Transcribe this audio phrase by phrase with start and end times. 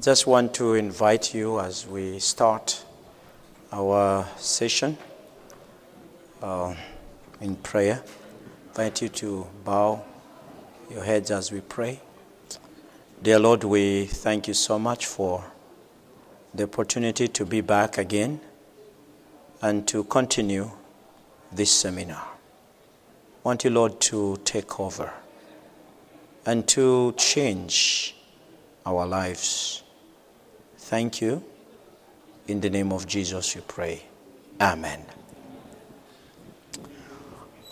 [0.00, 2.84] Just want to invite you as we start
[3.70, 4.98] our session
[6.42, 6.74] uh,
[7.40, 8.02] in prayer.
[8.70, 10.04] invite you to bow
[10.90, 12.00] your heads as we pray.
[13.22, 15.44] Dear Lord, we thank you so much for
[16.52, 18.40] the opportunity to be back again
[19.62, 20.72] and to continue
[21.52, 22.26] this seminar.
[23.44, 25.12] Want you, Lord, to take over
[26.44, 28.16] and to change
[28.84, 29.83] our lives.
[30.84, 31.42] Thank you.
[32.46, 34.02] In the name of Jesus, we pray.
[34.60, 35.02] Amen.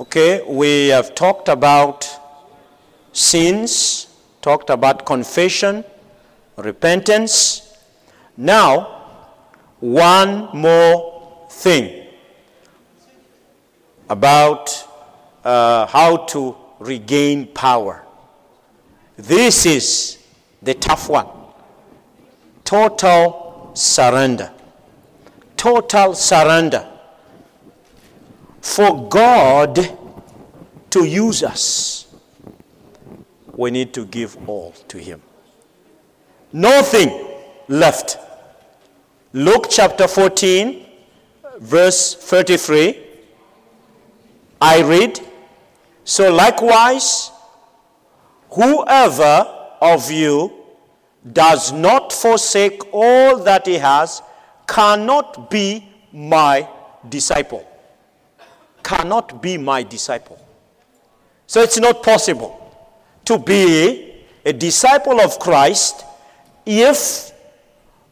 [0.01, 2.09] Okay, we have talked about
[3.13, 4.07] sins,
[4.41, 5.85] talked about confession,
[6.57, 7.77] repentance.
[8.39, 9.03] Now,
[9.81, 12.07] one more thing
[14.09, 14.89] about
[15.45, 18.07] uh, how to regain power.
[19.19, 20.17] This is
[20.63, 21.42] the tough one
[22.73, 24.51] total surrender.
[25.59, 26.89] Total surrender.
[28.63, 29.79] For God
[30.89, 32.07] to use us,
[33.55, 35.21] we need to give all to Him.
[36.51, 37.11] Nothing
[37.69, 38.17] left.
[39.35, 40.87] Luke chapter 14,
[41.59, 43.07] verse 33.
[44.63, 45.21] I read,
[46.05, 47.31] So likewise,
[48.49, 49.47] whoever
[49.83, 50.62] of you
[51.31, 54.23] does not forsake all that he has
[54.67, 56.69] cannot be my
[57.09, 57.67] disciple.
[58.83, 60.39] Cannot be my disciple.
[61.47, 62.59] So it's not possible
[63.25, 66.05] to be a disciple of Christ
[66.67, 67.33] if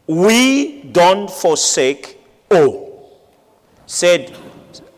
[0.07, 2.17] we don't forsake
[2.49, 3.19] all.
[3.85, 4.35] Said,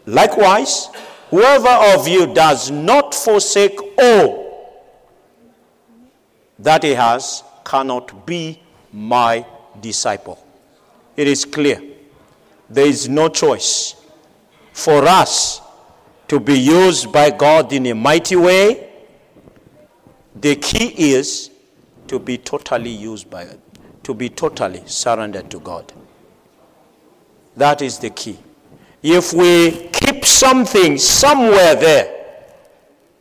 [0.06, 0.90] likewise,
[1.30, 4.44] whoever of you does not forsake all
[6.60, 8.62] that he has cannot be
[8.92, 9.46] my
[9.82, 10.44] disciple.
[11.16, 11.82] It is clear.
[12.70, 13.96] There is no choice
[14.72, 15.62] for us
[16.28, 18.90] to be used by God in a mighty way.
[20.36, 21.52] The key is
[22.08, 23.60] to be totally used by God,
[24.04, 25.94] to be totally surrendered to God.
[27.56, 28.40] That is the key.
[29.04, 32.26] If we keep something somewhere there,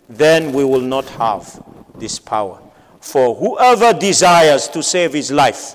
[0.09, 1.63] then we will not have
[1.99, 2.62] this power.
[3.03, 5.75] For whoever desires to save his life,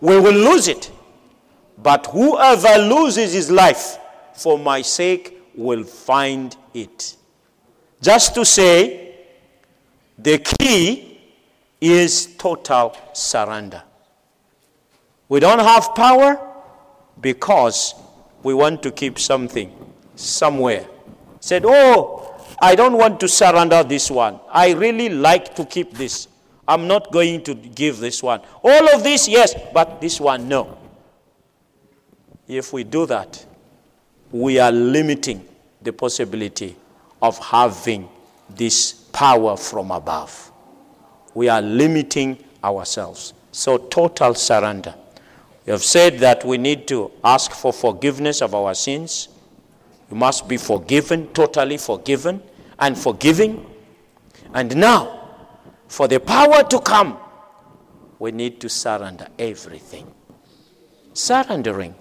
[0.00, 0.90] we will lose it.
[1.76, 3.98] But whoever loses his life
[4.32, 7.16] for my sake will find it.
[8.00, 9.14] Just to say,
[10.18, 11.20] the key
[11.78, 13.82] is total surrender.
[15.28, 16.40] We don't have power
[17.20, 17.94] because
[18.42, 19.70] we want to keep something
[20.16, 20.86] somewhere.
[21.40, 24.40] Said, Oh, I don't want to surrender this one.
[24.50, 26.28] I really like to keep this.
[26.72, 28.40] I'm not going to give this one.
[28.62, 30.78] All of this, yes, but this one, no.
[32.48, 33.44] If we do that,
[34.30, 35.46] we are limiting
[35.82, 36.74] the possibility
[37.20, 38.08] of having
[38.48, 40.50] this power from above.
[41.34, 43.34] We are limiting ourselves.
[43.52, 44.94] So, total surrender.
[45.66, 49.28] We have said that we need to ask for forgiveness of our sins.
[50.08, 52.42] We must be forgiven, totally forgiven
[52.78, 53.66] and forgiving.
[54.54, 55.21] And now,
[55.92, 57.18] for the power to come,
[58.18, 60.10] we need to surrender everything.
[61.12, 61.94] Surrendering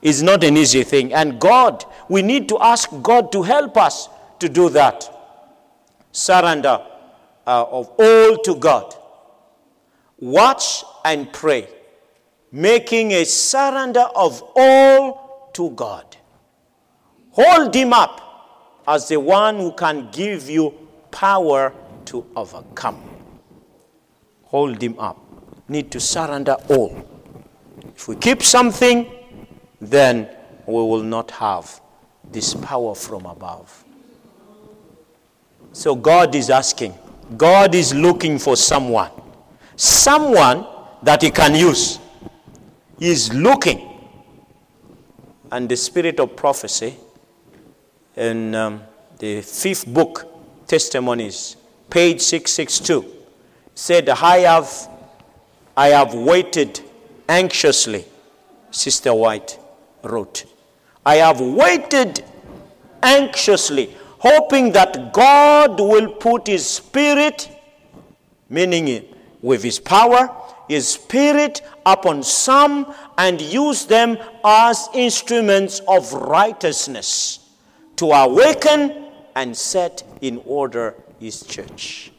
[0.00, 1.12] is not an easy thing.
[1.12, 5.10] And God, we need to ask God to help us to do that.
[6.10, 6.86] Surrender
[7.46, 8.94] uh, of all to God.
[10.18, 11.68] Watch and pray,
[12.50, 16.16] making a surrender of all to God.
[17.32, 20.72] Hold Him up as the one who can give you
[21.10, 21.74] power
[22.06, 23.13] to overcome
[24.54, 25.18] hold him up.
[25.68, 26.92] Need to surrender all.
[27.96, 29.10] If we keep something,
[29.80, 30.28] then
[30.64, 31.80] we will not have
[32.30, 33.84] this power from above.
[35.72, 36.94] So God is asking,
[37.36, 39.10] God is looking for someone,
[39.74, 40.64] someone
[41.02, 41.98] that He can use.
[43.00, 43.80] He is looking.
[45.50, 46.94] And the spirit of prophecy
[48.16, 48.82] in um,
[49.18, 50.28] the fifth book,
[50.68, 51.56] Testimonies,
[51.90, 53.13] page 662
[53.74, 54.88] said, I have,
[55.76, 56.80] I have waited
[57.28, 58.04] anxiously,
[58.70, 59.58] Sister White
[60.02, 60.44] wrote.
[61.04, 62.24] I have waited
[63.02, 67.48] anxiously, hoping that God will put His Spirit,
[68.48, 69.04] meaning
[69.42, 70.34] with His power,
[70.68, 77.40] His Spirit upon some and use them as instruments of righteousness
[77.96, 82.13] to awaken and set in order His church.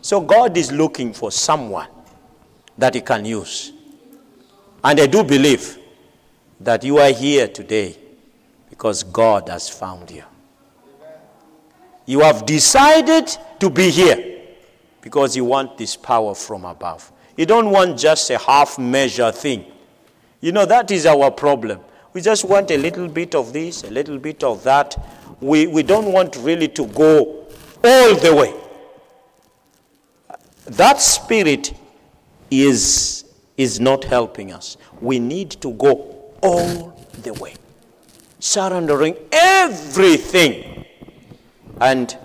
[0.00, 1.88] So God is looking for someone
[2.76, 3.72] that He can use.
[4.82, 5.78] And I do believe
[6.60, 7.96] that you are here today
[8.70, 10.24] because God has found you.
[12.06, 14.40] You have decided to be here
[15.02, 17.12] because you want this power from above.
[17.36, 19.64] You don't want just a half measure thing.
[20.40, 21.80] You know, that is our problem.
[22.12, 24.96] We just want a little bit of this, a little bit of that.
[25.40, 27.46] We, we don't want really to go
[27.84, 28.54] all the way.
[30.68, 31.72] That spirit
[32.50, 33.24] is,
[33.56, 34.76] is not helping us.
[35.00, 37.54] We need to go all the way,
[38.38, 40.84] surrendering everything.
[41.80, 42.16] And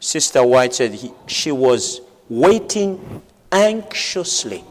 [0.00, 4.62] Sister White said he, she was waiting anxiously.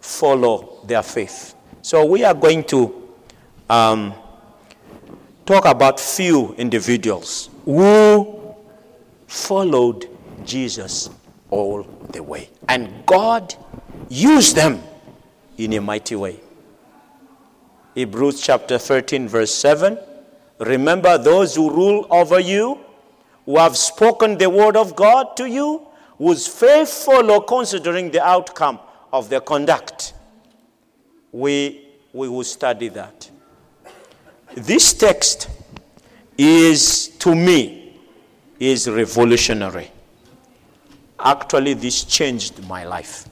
[0.00, 1.54] Follow their faith.
[1.82, 3.08] So we are going to
[3.68, 4.14] um,
[5.46, 8.56] talk about few individuals who
[9.28, 10.08] followed
[10.44, 11.10] Jesus
[11.50, 11.82] all
[12.12, 12.48] the way.
[12.68, 13.54] And God
[14.08, 14.82] used them
[15.56, 16.40] in a mighty way.
[17.94, 19.98] Hebrews chapter 13, verse 7.
[20.58, 22.78] Remember those who rule over you,
[23.46, 25.86] who have spoken the word of God to you,
[26.18, 28.78] whose faithful or considering the outcome
[29.12, 30.12] of their conduct.
[31.32, 33.30] We, we will study that.
[34.54, 35.48] This text
[36.36, 37.98] is, to me,
[38.58, 39.90] is revolutionary.
[41.22, 43.28] Actually, this changed my life.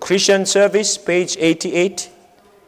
[0.00, 2.10] Christian Service, page 88.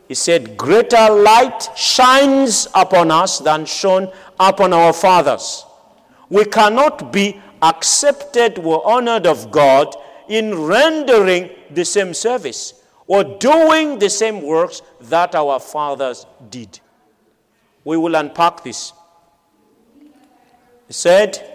[0.09, 5.65] He said, Greater light shines upon us than shone upon our fathers.
[6.29, 9.95] We cannot be accepted or honored of God
[10.29, 12.75] in rendering the same service
[13.07, 16.79] or doing the same works that our fathers did.
[17.85, 18.93] We will unpack this.
[20.87, 21.50] He said,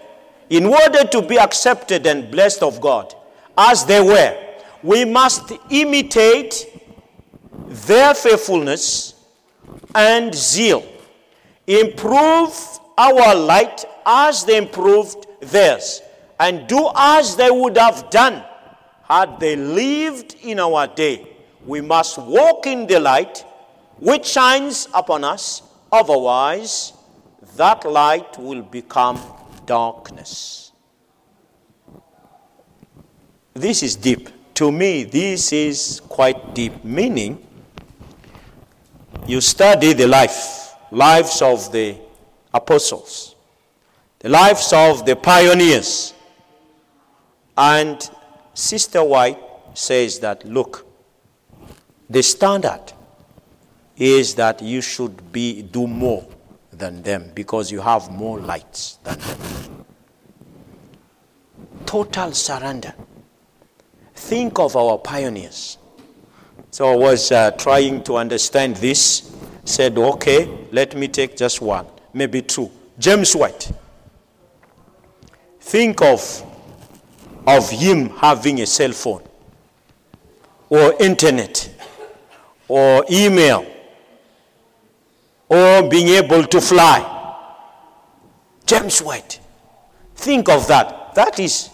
[0.50, 3.14] in order to be accepted and blessed of God,
[3.56, 4.36] as they were,
[4.82, 6.66] we must imitate
[7.66, 9.14] their faithfulness
[9.94, 10.86] and zeal.
[11.66, 12.54] Improve
[12.96, 16.00] our light as they improved theirs,
[16.38, 18.44] and do as they would have done
[19.08, 21.26] had they lived in our day.
[21.64, 23.44] We must walk in the light
[23.98, 26.92] which shines upon us, otherwise,
[27.56, 29.20] that light will become
[29.66, 30.72] darkness.
[33.52, 34.28] This is deep.
[34.54, 36.84] To me, this is quite deep.
[36.84, 37.44] Meaning,
[39.26, 41.96] you study the life, lives of the
[42.54, 43.34] apostles,
[44.20, 46.14] the lives of the pioneers.
[47.56, 48.08] And
[48.54, 49.38] Sister White
[49.74, 50.86] says that, look,
[52.08, 52.92] the standard
[53.96, 56.26] is that you should be do more
[56.78, 59.86] than them because you have more lights than them.
[61.84, 62.94] Total surrender.
[64.14, 65.78] Think of our pioneers.
[66.70, 69.32] So I was uh, trying to understand this.
[69.64, 72.70] Said, okay, let me take just one, maybe two.
[72.98, 73.72] James White.
[75.60, 76.44] Think of,
[77.46, 79.22] of him having a cell phone
[80.68, 81.68] or internet
[82.68, 83.66] or email
[85.48, 87.12] or being able to fly.
[88.64, 89.40] James White.
[90.14, 91.14] Think of that.
[91.14, 91.70] That is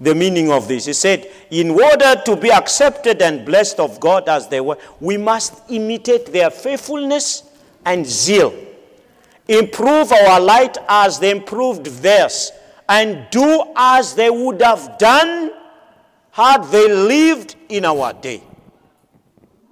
[0.00, 0.86] the meaning of this.
[0.86, 5.16] He said, In order to be accepted and blessed of God as they were, we
[5.16, 7.44] must imitate their faithfulness
[7.84, 8.52] and zeal.
[9.46, 12.50] Improve our light as they improved theirs,
[12.88, 15.52] and do as they would have done
[16.32, 18.42] had they lived in our day.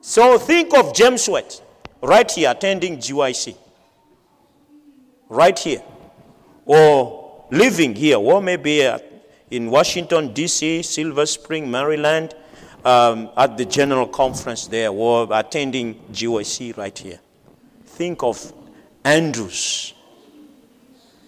[0.00, 1.60] So think of James White
[2.02, 3.56] right here attending GYC,
[5.28, 5.82] right here,
[6.64, 8.88] or living here, or maybe
[9.50, 12.34] in Washington, D.C., Silver Spring, Maryland,
[12.84, 17.20] um, at the general conference there, or attending GYC right here.
[17.84, 18.52] Think of
[19.04, 19.94] Andrews.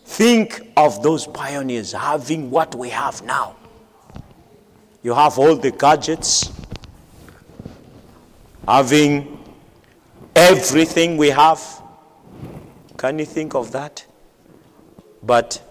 [0.05, 3.57] Think of those pioneers having what we have now.
[5.03, 6.53] You have all the gadgets,
[8.67, 9.42] having
[10.35, 11.61] everything we have.
[12.97, 14.05] Can you think of that?
[15.23, 15.63] But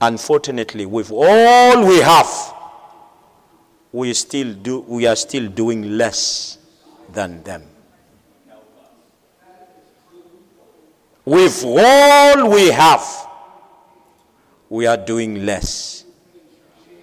[0.00, 2.28] unfortunately, with all we have,
[3.92, 6.58] we still do we are still doing less
[7.12, 7.62] than them.
[11.24, 13.04] With all we have,
[14.68, 16.04] we are doing less.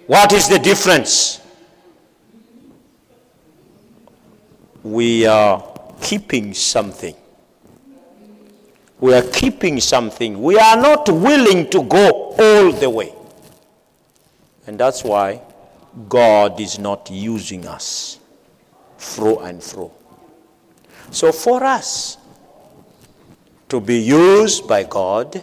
[0.06, 1.40] What is the difference?
[4.82, 5.69] We are
[6.00, 7.14] keeping something.
[9.00, 10.42] We are keeping something.
[10.42, 13.14] We are not willing to go all the way.
[14.66, 15.40] And that's why
[16.08, 18.18] God is not using us
[18.98, 19.90] through and through.
[21.10, 22.18] So, for us
[23.68, 25.42] to be used by God,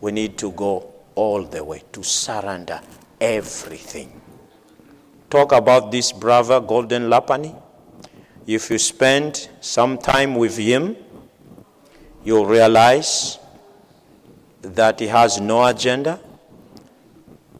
[0.00, 2.80] we need to go all the way to surrender
[3.20, 4.20] everything.
[5.28, 7.60] Talk about this brother, Golden Lapani.
[8.46, 10.96] If you spend some time with him,
[12.24, 13.38] you'll realize
[14.62, 16.20] that he has no agenda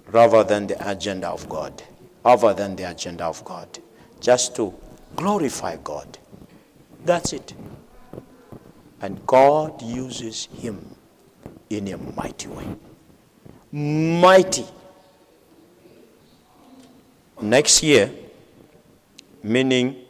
[0.09, 1.83] rather than the agenda of God,
[2.25, 3.69] other than the agenda of God,
[4.21, 4.73] just to
[5.17, 6.19] glorify God.
[7.05, 7.53] That's it.
[9.01, 10.95] And God uses him
[11.69, 12.65] in a mighty way.
[13.73, 14.65] Mighty.
[17.41, 18.11] Next year,
[19.43, 20.06] meaning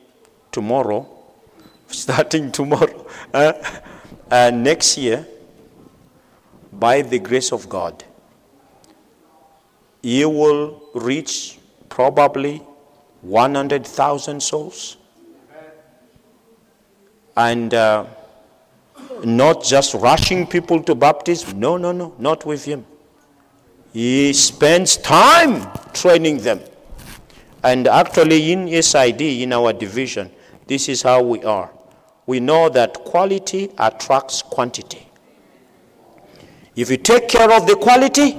[0.56, 1.06] tomorrow,
[1.88, 3.52] starting tomorrow, uh,
[4.30, 5.26] uh, next year,
[6.72, 8.02] by the grace of God,
[10.00, 11.58] you will reach
[11.90, 12.62] probably
[13.20, 14.96] 100,000 souls.
[17.36, 18.06] And uh,
[19.24, 21.60] not just rushing people to baptism.
[21.60, 22.86] No, no, no, not with him.
[23.92, 26.60] He spends time training them.
[27.62, 30.30] And actually, in SID, in our division,
[30.66, 31.70] this is how we are.
[32.26, 35.06] We know that quality attracts quantity.
[36.74, 38.36] If you take care of the quality,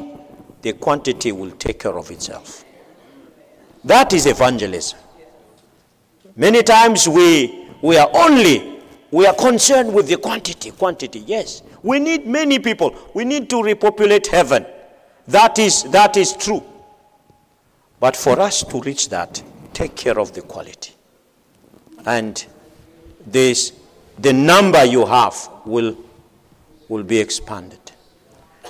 [0.62, 2.66] the quantity will take care of itself.
[3.84, 5.00] That is evangelism.
[6.36, 8.82] Many times we, we are only,
[9.12, 10.72] we are concerned with the quantity.
[10.72, 11.64] Quantity, yes.
[11.82, 12.94] We need many people.
[13.14, 14.66] We need to repopulate heaven.
[15.28, 16.64] That is, that is true.
[18.00, 19.42] But for us to reach that,
[19.74, 20.94] take care of the quality.
[22.08, 22.44] And
[23.26, 23.74] this,
[24.18, 25.98] the number you have will,
[26.88, 27.80] will be expanded.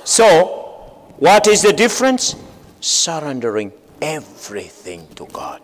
[0.04, 2.36] So, what is the difference?
[2.82, 5.62] Surrendering everything to God.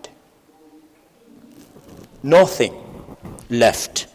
[2.22, 2.76] Nothing
[3.50, 4.06] left.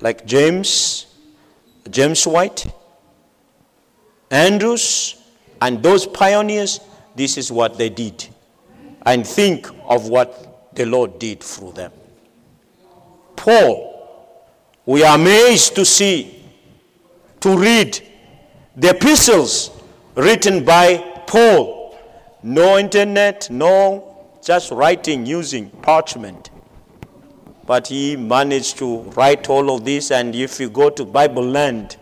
[0.00, 1.06] Like James,
[1.90, 2.66] James White,
[4.30, 5.16] Andrews,
[5.60, 6.80] and those pioneers,
[7.14, 8.26] this is what they did.
[9.04, 11.92] And think of what the Lord did through them.
[13.36, 13.92] Paul,
[14.86, 16.44] we are amazed to see,
[17.40, 18.00] to read
[18.76, 19.70] the epistles
[20.14, 21.98] written by Paul.
[22.42, 24.14] No internet, no
[24.44, 26.50] just writing using parchment.
[27.66, 30.10] But he managed to write all of this.
[30.10, 31.96] And if you go to Bible Land,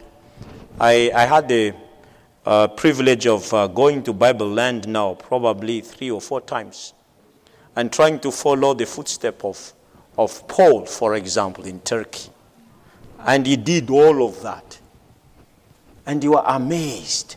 [0.81, 1.75] I, I had the
[2.45, 6.93] uh, privilege of uh, going to Bible Land now, probably three or four times,
[7.77, 9.73] and trying to follow the footstep of,
[10.23, 12.31] of Paul, for example, in Turkey.
[13.19, 14.79] And he did all of that
[16.07, 17.37] and you are amazed.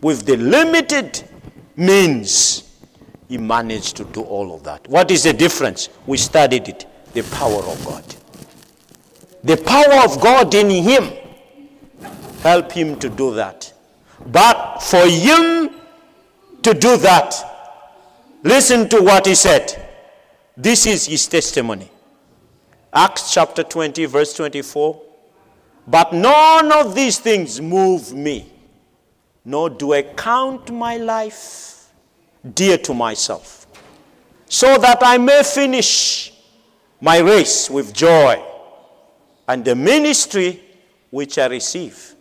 [0.00, 1.28] With the limited
[1.76, 2.62] means,
[3.28, 4.86] he managed to do all of that.
[4.88, 5.88] What is the difference?
[6.06, 8.04] We studied it the power of God.
[9.42, 11.12] The power of God in him
[12.42, 13.72] help him to do that.
[14.26, 15.70] But for him
[16.62, 17.34] to do that,
[18.42, 19.82] listen to what he said.
[20.56, 21.90] This is his testimony.
[22.96, 25.02] Acts chapter 20, verse 24.
[25.86, 28.50] But none of these things move me,
[29.44, 31.92] nor do I count my life
[32.54, 33.66] dear to myself,
[34.46, 36.32] so that I may finish
[36.98, 38.42] my race with joy
[39.46, 40.62] and the ministry
[41.10, 42.14] which I receive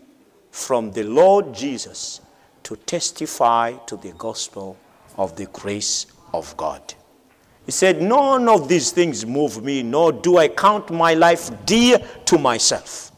[0.52, 2.20] from the Lord Jesus
[2.64, 4.76] to testify to the gospel
[5.18, 6.96] of the grace of God.
[7.66, 12.00] He said, None of these things move me, nor do I count my life dear
[12.26, 13.12] to myself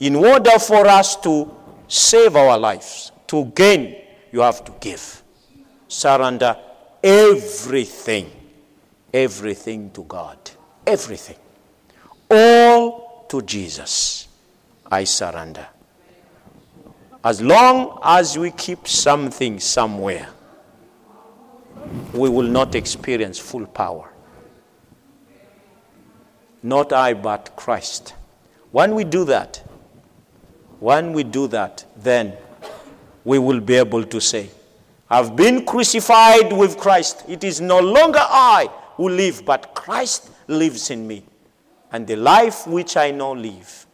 [0.00, 1.54] in order for us to
[1.88, 3.96] save our lives, to gain,
[4.32, 5.22] you have to give.
[5.88, 6.56] Surrender
[7.02, 8.30] everything,
[9.12, 10.38] everything to God.
[10.86, 11.36] Everything.
[12.30, 14.28] All to Jesus.
[14.90, 15.66] I surrender.
[17.24, 20.28] As long as we keep something somewhere,
[22.12, 24.12] we will not experience full power.
[26.62, 28.14] Not I, but Christ.
[28.72, 29.62] When we do that,
[30.80, 32.34] when we do that, then
[33.24, 34.50] we will be able to say,
[35.08, 37.24] I've been crucified with Christ.
[37.28, 41.24] It is no longer I who live, but Christ lives in me.
[41.92, 43.86] And the life which I now live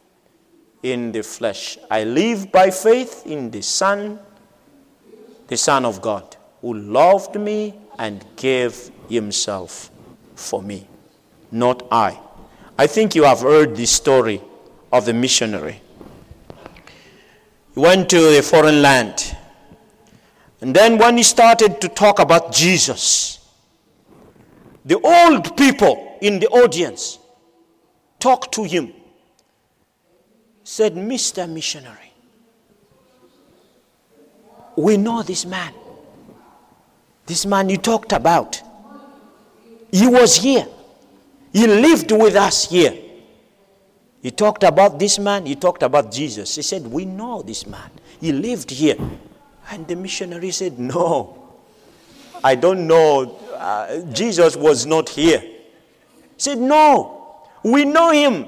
[0.81, 4.19] in the flesh, I live by faith in the Son,
[5.47, 9.89] the Son of God, who loved me and gave himself
[10.35, 10.87] for me,
[11.51, 12.19] not I.
[12.77, 14.41] I think you have heard the story
[14.91, 15.81] of the missionary
[17.73, 19.35] he went to a foreign land.
[20.61, 23.39] And then when he started to talk about Jesus,
[24.85, 27.17] The old people in the audience
[28.19, 28.93] talked to him,
[30.63, 31.49] said, Mr.
[31.49, 32.11] Missionary,
[34.75, 35.73] we know this man.
[37.25, 38.61] This man you talked about.
[39.91, 40.67] He was here.
[41.51, 42.97] He lived with us here.
[44.23, 46.55] He talked about this man, he talked about Jesus.
[46.55, 47.91] He said, We know this man.
[48.21, 48.95] He lived here.
[49.69, 51.53] And the missionary said, No,
[52.43, 53.37] I don't know.
[53.53, 55.39] Uh, Jesus was not here.
[55.41, 58.47] He said, No, we know him.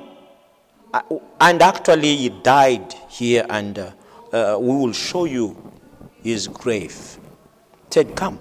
[0.94, 1.02] Uh,
[1.42, 3.92] and actually, he died here, and uh,
[4.32, 5.74] uh we will show you
[6.24, 7.18] his grave.
[7.90, 8.40] He said, Come.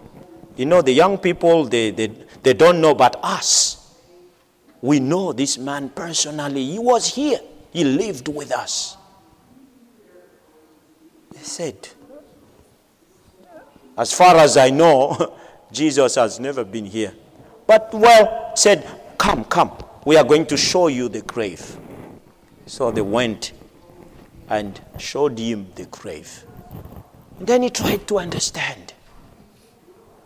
[0.56, 2.08] You know, the young people, they, they,
[2.42, 3.96] they don't know, but us,
[4.80, 6.64] we know this man personally.
[6.64, 7.40] He was here,
[7.72, 8.96] he lived with us.
[11.32, 11.88] He said,
[13.98, 15.34] As far as I know,
[15.72, 17.12] Jesus has never been here.
[17.66, 18.86] But, well, said,
[19.18, 19.72] Come, come,
[20.04, 21.78] we are going to show you the grave.
[22.66, 23.52] So they went
[24.48, 26.44] and showed him the grave.
[27.38, 28.93] And then he tried to understand.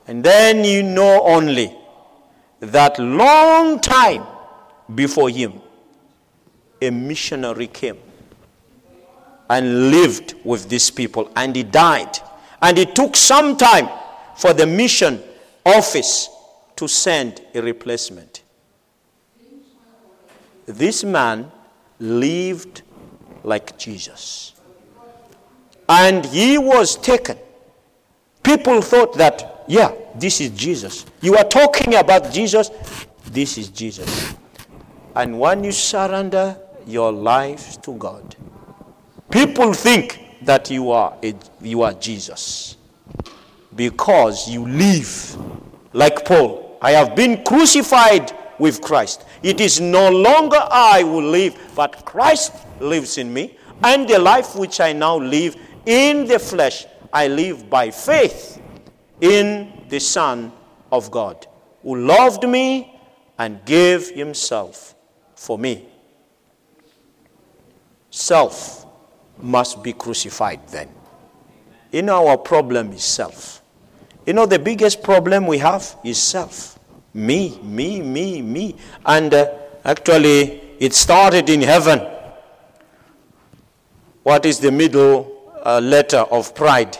[0.08, 1.76] And then you know only
[2.60, 4.26] that long time
[4.94, 5.60] before him,
[6.80, 7.98] a missionary came
[9.50, 12.18] and lived with these people, and he died.
[12.60, 13.88] And it took some time
[14.36, 15.22] for the mission
[15.64, 16.28] office
[16.76, 18.42] to send a replacement.
[20.66, 21.50] This man
[21.98, 22.82] lived
[23.42, 24.54] like Jesus.
[25.88, 27.38] And he was taken.
[28.42, 31.04] People thought that, yeah, this is Jesus.
[31.20, 32.70] You are talking about Jesus,
[33.26, 34.34] this is Jesus.
[35.14, 36.56] And when you surrender
[36.86, 38.34] your life to God,
[39.30, 42.76] people think that you are, a, you are Jesus
[43.76, 45.36] because you live
[45.92, 46.78] like Paul.
[46.80, 49.26] I have been crucified with Christ.
[49.42, 53.58] It is no longer I who live, but Christ lives in me.
[53.82, 58.57] And the life which I now live in the flesh, I live by faith
[59.20, 60.52] in the Son
[60.90, 61.46] of God,
[61.82, 62.98] who loved me
[63.38, 64.94] and gave himself
[65.34, 65.86] for me.
[68.10, 68.86] Self
[69.40, 70.88] must be crucified then.
[71.92, 73.62] You know, our problem is self.
[74.26, 76.78] You know, the biggest problem we have is self.
[77.14, 78.76] Me, me, me, me.
[79.06, 79.50] And uh,
[79.84, 82.00] actually, it started in heaven.
[84.22, 86.98] What is the middle uh, letter of pride?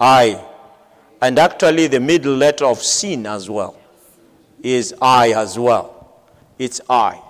[0.00, 0.42] I.
[1.20, 3.76] And actually, the middle letter of sin as well
[4.62, 6.22] is I as well.
[6.58, 7.20] It's I.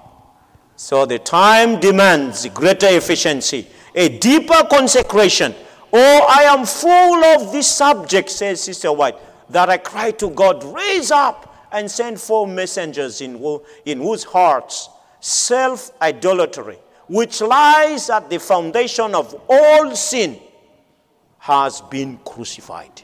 [0.77, 5.55] So the time demands greater efficiency, a deeper consecration.
[5.93, 9.17] Oh, I am full of this subject, says Sister White,
[9.51, 14.89] that I cry to God, raise up and send four messengers in, in whose hearts
[15.21, 20.39] self idolatry, which lies at the foundation of all sin,
[21.39, 23.03] has been crucified.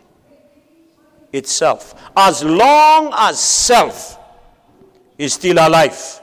[1.32, 1.94] Itself.
[2.16, 4.18] As long as self
[5.16, 6.20] is still alive,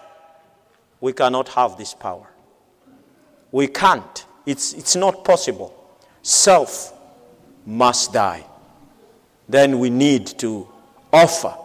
[1.00, 2.28] we cannot have this power.
[3.52, 4.26] We can't.
[4.46, 5.74] It's, it's not possible.
[6.22, 6.94] Self
[7.66, 8.46] must die.
[9.48, 10.68] Then we need to
[11.12, 11.56] offer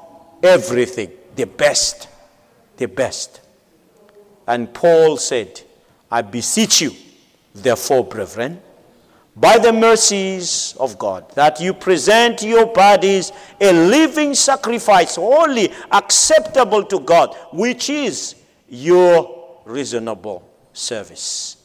[0.42, 2.08] everything, the best,
[2.76, 3.40] the best.
[4.46, 5.60] And Paul said,
[6.10, 6.92] I beseech you,
[7.54, 8.60] therefore, brethren,
[9.36, 16.84] by the mercies of God, that you present your bodies a living sacrifice, holy, acceptable
[16.84, 18.34] to God, which is
[18.68, 21.56] your reasonable service.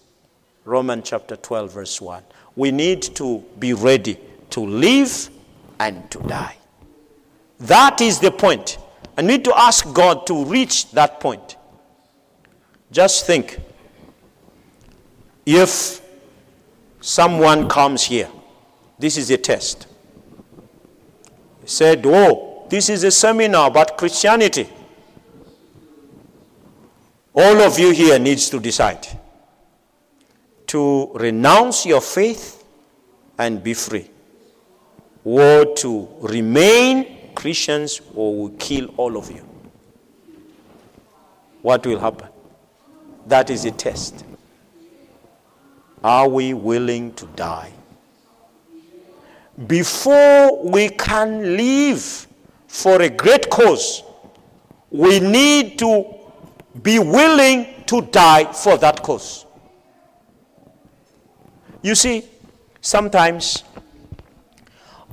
[0.64, 2.24] Romans chapter 12, verse 1.
[2.56, 4.18] We need to be ready
[4.52, 5.30] to live
[5.80, 6.56] and to die.
[7.60, 8.78] That is the point.
[9.18, 11.58] I need to ask God to reach that point.
[12.92, 13.60] Just think
[15.46, 16.02] if
[17.02, 18.30] someone comes here,
[19.00, 19.88] this is a test.
[21.62, 24.70] He said, Oh, this is a seminar about Christianity.
[27.34, 29.08] All of you here needs to decide
[30.68, 32.64] to renounce your faith
[33.40, 34.10] and be free,
[35.24, 39.46] or to remain Christians or will kill all of you.
[41.62, 42.28] What will happen?
[43.28, 44.26] That is a test.
[46.04, 47.72] Are we willing to die?
[49.66, 52.28] Before we can live
[52.68, 54.04] for a great cause,
[54.92, 56.06] we need to
[56.84, 59.46] be willing to die for that cause.
[61.82, 62.26] You see,
[62.82, 63.64] sometimes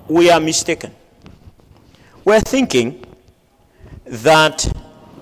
[0.08, 0.94] we are mistaken.
[2.24, 3.04] We're thinking
[4.04, 4.62] that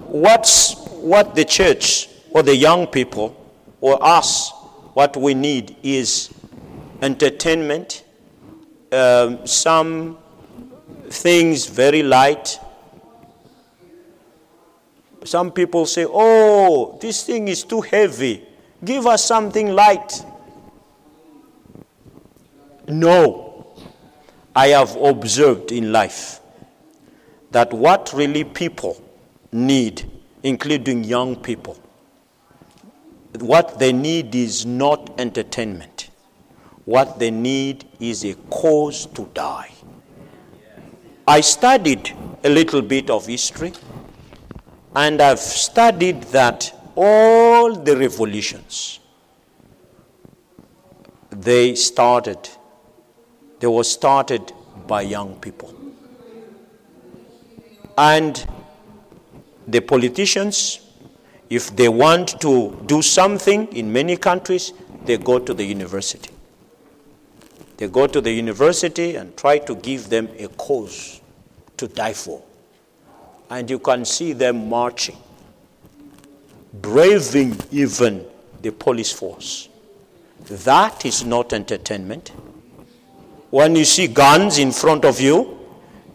[0.07, 3.37] what's what the church or the young people
[3.81, 4.53] or us,
[4.95, 6.33] what we need is
[7.01, 8.05] entertainment,
[8.93, 10.19] um, some
[11.09, 12.59] things very light.
[15.25, 18.45] Some people say, Oh, this thing is too heavy.
[18.85, 20.25] Give us something light.
[22.89, 23.67] No.
[24.55, 26.41] I have observed in life
[27.53, 29.03] that what really people
[29.51, 30.11] need,
[30.43, 31.79] including young people,
[33.39, 36.11] what they need is not entertainment.
[36.85, 39.71] What they need is a cause to die.
[41.27, 42.15] I studied
[42.45, 43.73] a little bit of history,
[44.95, 49.01] and I've studied that all the revolutions
[51.31, 52.51] they started
[53.61, 54.53] they were started
[54.87, 55.75] by young people
[57.97, 58.47] and
[59.67, 60.82] the politicians
[61.59, 62.53] if they want to
[62.87, 64.73] do something in many countries
[65.05, 66.33] they go to the university
[67.83, 71.21] they go to the university and try to give them a cause
[71.77, 72.41] to die for.
[73.51, 75.17] And you can see them marching,
[76.75, 78.25] braving even
[78.61, 79.69] the police force.
[80.47, 82.29] That is not entertainment.
[83.51, 85.59] When you see guns in front of you,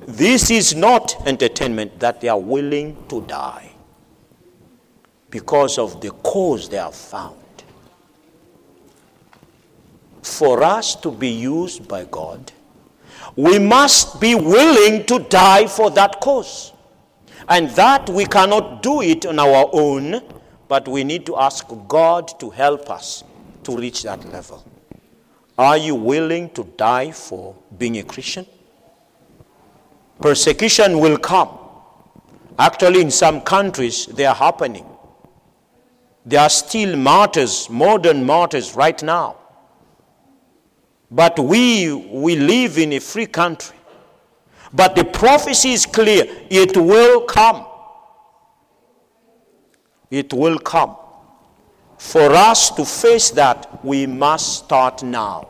[0.07, 3.66] this is not entertainment that they are willing to die
[5.29, 7.37] because of the cause they have found
[10.27, 12.51] for us to be used by God,
[13.35, 16.73] we must be willing to die for that cause.
[17.49, 20.21] And that we cannot do it on our own,
[20.67, 23.23] but we need to ask God to help us
[23.63, 24.65] to reach that level.
[25.57, 28.45] Are you willing to die for being a Christian?
[30.19, 31.49] Persecution will come.
[32.59, 34.85] Actually, in some countries, they are happening.
[36.27, 39.37] There are still martyrs, modern martyrs, right now.
[41.09, 43.77] But we, we live in a free country.
[44.73, 47.65] But the prophecy is clear it will come.
[50.11, 50.97] It will come.
[51.97, 55.47] For us to face that, we must start now.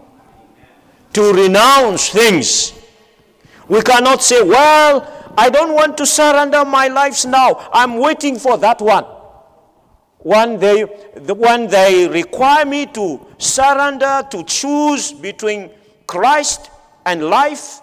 [1.13, 2.73] To renounce things.
[3.67, 7.67] We cannot say, Well, I don't want to surrender my lives now.
[7.73, 9.16] I'm waiting for that one
[10.27, 15.69] when they, when they require me to surrender, to choose between
[16.05, 16.69] Christ
[17.05, 17.79] and life,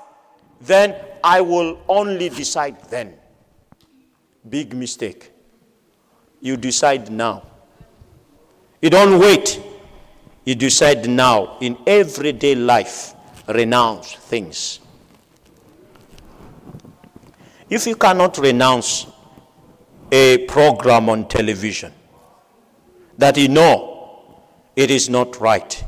[0.61, 3.15] then I will only decide then.
[4.47, 5.33] Big mistake.
[6.43, 7.47] You decide now.
[8.83, 9.59] You don't wait.
[10.45, 11.57] You decide now.
[11.63, 13.15] In everyday life,
[13.49, 14.81] renounce things.
[17.71, 19.07] If you cannot renounce
[20.13, 21.95] a program on television,
[23.19, 24.43] that you know
[24.77, 25.85] it is not right.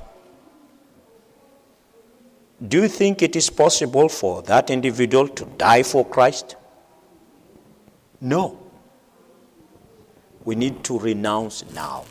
[2.66, 6.56] Do you think it is possible for that individual to die for Christ?
[8.20, 8.58] No.
[10.44, 12.04] We need to renounce now,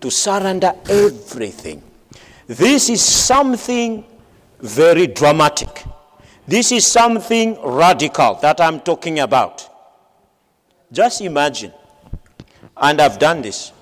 [0.00, 1.82] to surrender everything.
[2.46, 4.04] This is something
[4.60, 5.84] very dramatic.
[6.46, 9.68] This is something radical that I'm talking about.
[10.92, 11.72] Just imagine,
[12.76, 13.72] and I've done this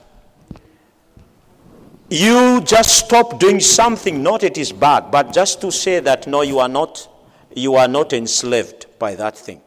[2.14, 6.42] you just stop doing something, not it is bad, but just to say that no,
[6.42, 7.08] you are not,
[7.56, 9.60] you are not enslaved by that thing.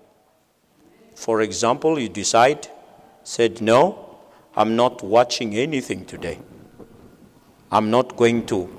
[1.13, 2.69] For example, you decide,
[3.23, 4.17] said, no,
[4.55, 6.39] I'm not watching anything today.
[7.69, 8.69] I'm not going to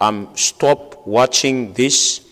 [0.00, 2.24] um, stop watching this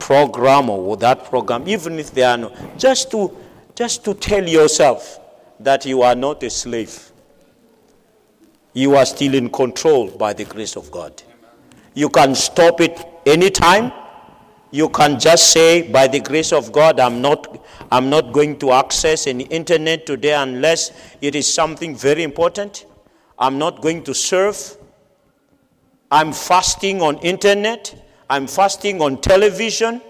[0.00, 3.36] program or that program, even if they are no, just to
[3.76, 5.20] just to tell yourself
[5.60, 7.07] that you are not a slave
[8.78, 11.20] you are still in control by the grace of God.
[11.94, 13.90] You can stop it anytime.
[14.70, 18.70] You can just say, by the grace of God, I'm not, I'm not going to
[18.70, 22.86] access any internet today unless it is something very important.
[23.36, 24.76] I'm not going to serve.
[26.12, 28.00] I'm fasting on internet.
[28.30, 30.00] I'm fasting on television.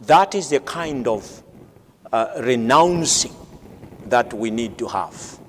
[0.00, 1.42] That is the kind of
[2.10, 3.34] uh, renouncing
[4.06, 5.39] that we need to have.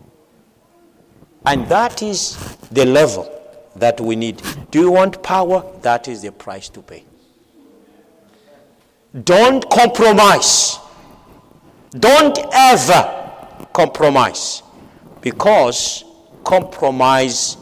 [1.45, 2.38] And that is
[2.71, 3.27] the level
[3.75, 4.41] that we need.
[4.69, 5.63] Do you want power?
[5.82, 7.04] That is the price to pay.
[9.23, 10.77] Don't compromise.
[11.91, 14.63] Don't ever compromise.
[15.19, 16.04] Because
[16.43, 17.58] compromise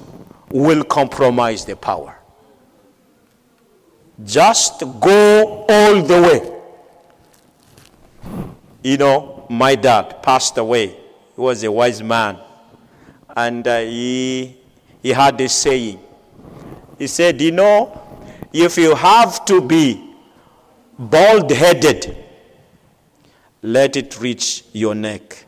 [0.52, 2.16] will compromise the power.
[4.26, 6.56] Just go all the way.
[8.84, 10.88] You know, my dad passed away.
[10.88, 12.40] He was a wise man.
[13.46, 14.58] And uh, he,
[15.02, 16.00] he had this saying.
[16.98, 17.78] He said, You know,
[18.52, 20.14] if you have to be
[20.98, 22.18] bald headed,
[23.62, 25.46] let it reach your neck.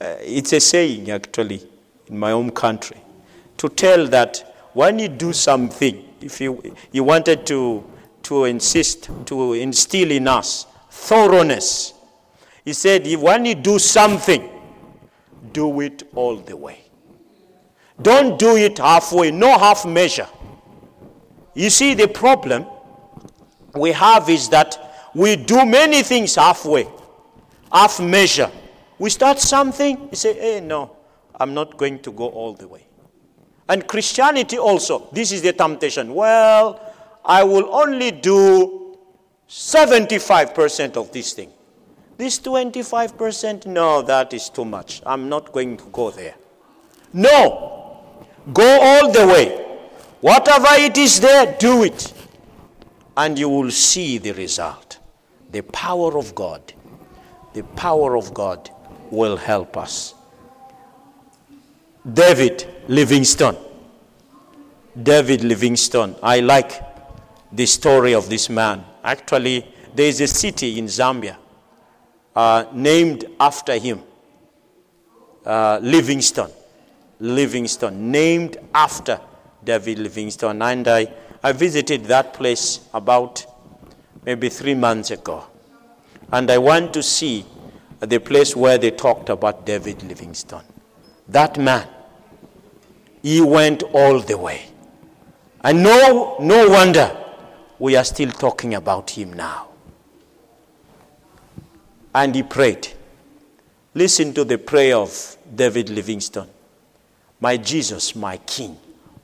[0.00, 1.60] Uh, it's a saying, actually,
[2.06, 2.98] in my own country,
[3.56, 7.84] to tell that when you do something, if you, you wanted to,
[8.22, 11.94] to insist, to instill in us thoroughness,
[12.64, 14.48] he said, if when you do something,
[15.52, 16.80] do it all the way.
[18.00, 20.28] Don't do it halfway, no half measure.
[21.54, 22.66] You see, the problem
[23.74, 26.88] we have is that we do many things halfway,
[27.70, 28.50] half measure.
[28.98, 30.96] We start something, you say, hey, no,
[31.38, 32.86] I'm not going to go all the way.
[33.68, 36.14] And Christianity also, this is the temptation.
[36.14, 36.80] Well,
[37.24, 38.96] I will only do
[39.48, 41.50] 75% of this thing.
[42.16, 45.02] This 25%, no, that is too much.
[45.06, 46.34] I'm not going to go there.
[47.12, 48.06] No,
[48.52, 49.58] go all the way.
[50.20, 52.12] Whatever it is there, do it.
[53.16, 54.98] And you will see the result.
[55.50, 56.72] The power of God.
[57.54, 58.70] The power of God
[59.10, 60.14] will help us.
[62.10, 63.56] David Livingstone.
[65.02, 66.14] David Livingstone.
[66.22, 66.82] I like
[67.52, 68.84] the story of this man.
[69.04, 71.36] Actually, there is a city in Zambia
[72.34, 74.02] uh, named after him.
[75.44, 76.50] Uh, Livingstone.
[77.20, 79.20] Livingstone, named after
[79.62, 80.60] David Livingstone.
[80.62, 83.46] And I, I visited that place about
[84.24, 85.44] maybe three months ago.
[86.32, 87.44] And I went to see
[88.00, 90.64] the place where they talked about David Livingstone.
[91.28, 91.86] That man,
[93.22, 94.66] he went all the way.
[95.62, 97.16] And no, no wonder
[97.78, 99.68] we are still talking about him now.
[102.14, 102.88] And he prayed.
[103.94, 106.48] Listen to the prayer of David Livingstone
[107.40, 108.76] My Jesus, my King,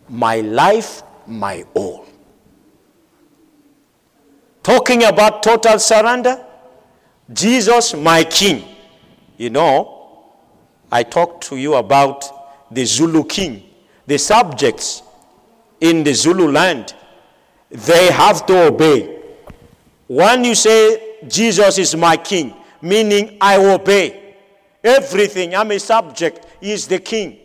[0.09, 2.07] my life, my all.
[4.63, 6.45] Talking about total surrender,
[7.33, 8.65] Jesus, my King.
[9.37, 9.99] You know,
[10.91, 12.25] I talked to you about
[12.71, 13.63] the Zulu king,
[14.07, 15.03] the subjects
[15.81, 16.95] in the Zulu land,
[17.71, 19.21] they have to obey.
[20.07, 24.35] When you say Jesus is my king, meaning I obey
[24.83, 27.39] everything, I'm a subject, he is the king.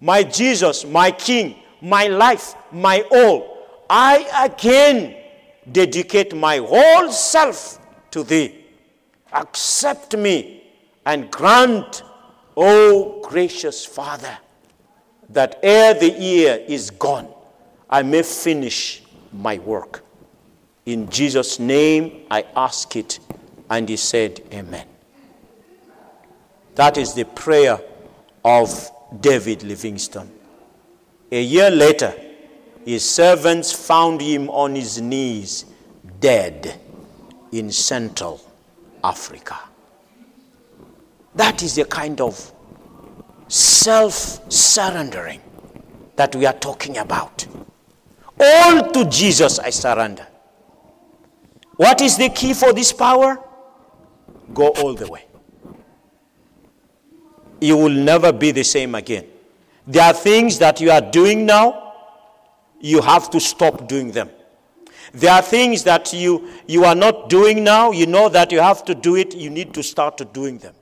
[0.00, 3.58] My Jesus, my king, my life, my all.
[3.88, 5.16] I again
[5.70, 7.78] dedicate my whole self
[8.12, 8.64] to thee.
[9.32, 10.64] Accept me
[11.04, 12.02] and grant,
[12.56, 14.38] O gracious Father,
[15.28, 17.28] that ere the year is gone,
[17.88, 20.04] I may finish my work.
[20.86, 23.20] In Jesus' name I ask it.
[23.70, 24.86] And he said, Amen.
[26.74, 27.80] That is the prayer
[28.44, 30.30] of David Livingstone.
[31.32, 32.12] A year later,
[32.84, 35.66] his servants found him on his knees,
[36.18, 36.80] dead
[37.52, 38.40] in Central
[39.04, 39.58] Africa.
[41.34, 42.52] That is the kind of
[43.48, 45.40] self surrendering
[46.16, 47.46] that we are talking about.
[48.38, 50.26] All to Jesus I surrender.
[51.76, 53.38] What is the key for this power?
[54.54, 55.24] Go all the way.
[57.60, 59.26] You will never be the same again.
[59.86, 61.94] There are things that you are doing now,
[62.80, 64.30] you have to stop doing them.
[65.12, 68.84] There are things that you, you are not doing now, you know that you have
[68.84, 70.74] to do it, you need to start doing them.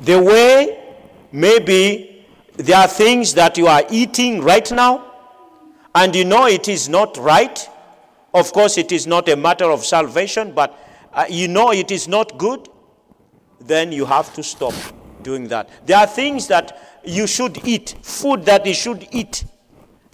[0.00, 0.94] The way,
[1.32, 5.12] maybe there are things that you are eating right now,
[5.94, 7.68] and you know it is not right.
[8.32, 10.78] Of course, it is not a matter of salvation, but
[11.12, 12.68] uh, you know it is not good.
[13.60, 14.74] Then you have to stop
[15.22, 15.68] doing that.
[15.86, 19.44] There are things that you should eat, food that you should eat.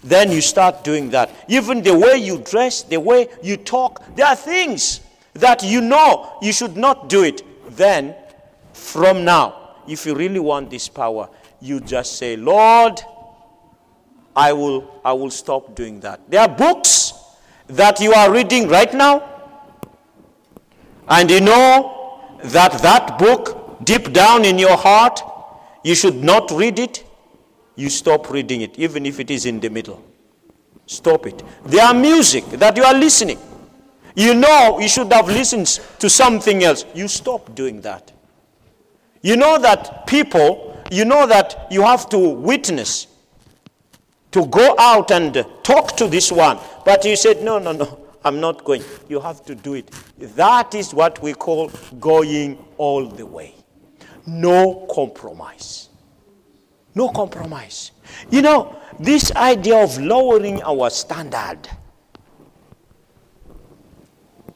[0.03, 1.31] Then you start doing that.
[1.47, 5.01] Even the way you dress, the way you talk, there are things
[5.33, 7.41] that you know you should not do it.
[7.75, 8.15] Then,
[8.73, 11.29] from now, if you really want this power,
[11.59, 13.01] you just say, Lord,
[14.35, 16.19] I will, I will stop doing that.
[16.29, 17.13] There are books
[17.67, 19.34] that you are reading right now,
[21.07, 25.21] and you know that that book, deep down in your heart,
[25.83, 27.03] you should not read it.
[27.75, 30.03] You stop reading it, even if it is in the middle.
[30.87, 31.43] Stop it.
[31.65, 33.39] There are music that you are listening.
[34.15, 35.67] You know you should have listened
[35.99, 36.85] to something else.
[36.93, 38.11] You stop doing that.
[39.21, 43.07] You know that people, you know that you have to witness,
[44.31, 46.59] to go out and talk to this one.
[46.85, 48.83] But you said, no, no, no, I'm not going.
[49.07, 49.91] You have to do it.
[50.17, 53.53] That is what we call going all the way.
[54.25, 55.89] No compromise.
[56.95, 57.91] No compromise.
[58.31, 61.69] You know, this idea of lowering our standard,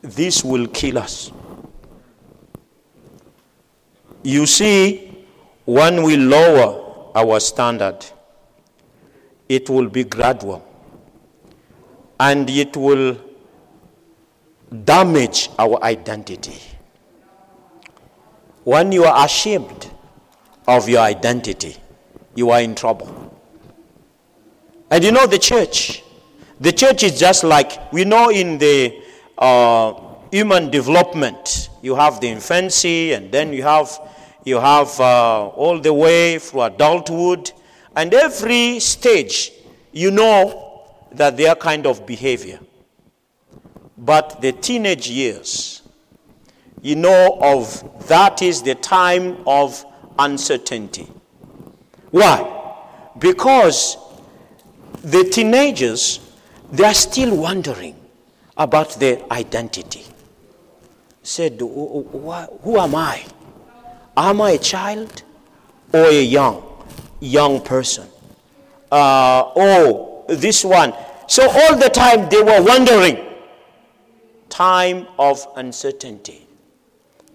[0.02, 1.32] this will kill us.
[4.24, 5.26] You see,
[5.66, 8.04] when we lower our standard,
[9.48, 10.66] it will be gradual
[12.20, 13.29] and it will
[14.86, 16.58] damage our identity.
[18.64, 19.90] When you are ashamed
[20.68, 21.76] of your identity,
[22.36, 23.36] you are in trouble.
[24.92, 26.04] And you know the church.
[26.60, 29.02] The church is just like, we know in the
[29.38, 29.94] uh,
[30.32, 33.90] human development, you have the infancy and then you have,
[34.44, 37.52] you have uh, all the way through adulthood.
[37.96, 39.52] And every stage,
[39.92, 42.60] you know that their kind of behavior.
[44.00, 45.82] But the teenage years,
[46.82, 49.86] you know of that is the time of
[50.18, 51.06] uncertainty.
[52.12, 52.74] Why?
[53.18, 53.98] Because
[55.04, 56.22] the teenagers,
[56.72, 57.96] they are still wondering
[58.58, 60.06] about their identity.
[61.22, 63.26] Said, who am I?
[64.16, 65.24] Am I a child
[65.94, 66.64] or a young,
[67.20, 68.08] young person?
[68.90, 70.94] Uh, oh, this one.
[71.28, 73.26] So all the time they were wondering.
[74.50, 76.48] Time of uncertainty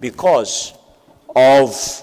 [0.00, 0.74] because
[1.34, 2.02] of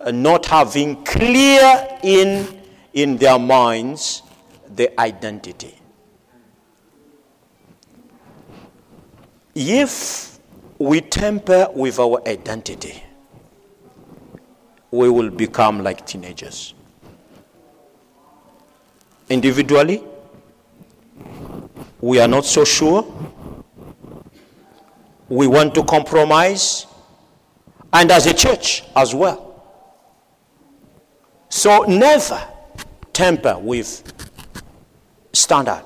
[0.00, 2.60] uh, not having clear in,
[2.92, 4.22] in their minds
[4.74, 5.74] the identity.
[9.54, 10.38] If
[10.78, 13.02] we tamper with our identity,
[14.90, 16.74] we will become like teenagers.
[19.28, 20.02] Individually,
[22.00, 23.04] we are not so sure.
[25.28, 26.86] We want to compromise,
[27.92, 29.42] and as a church as well.
[31.48, 32.40] So never
[33.12, 34.02] tamper with
[35.32, 35.84] standard.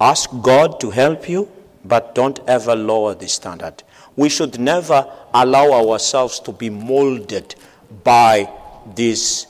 [0.00, 1.50] Ask God to help you,
[1.84, 3.82] but don't ever lower the standard.
[4.16, 7.54] We should never allow ourselves to be molded
[8.02, 8.50] by
[8.94, 9.46] this,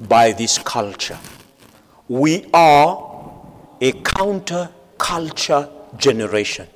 [0.00, 1.18] by this culture.
[2.08, 3.32] We are
[3.80, 6.66] a counter culture generation.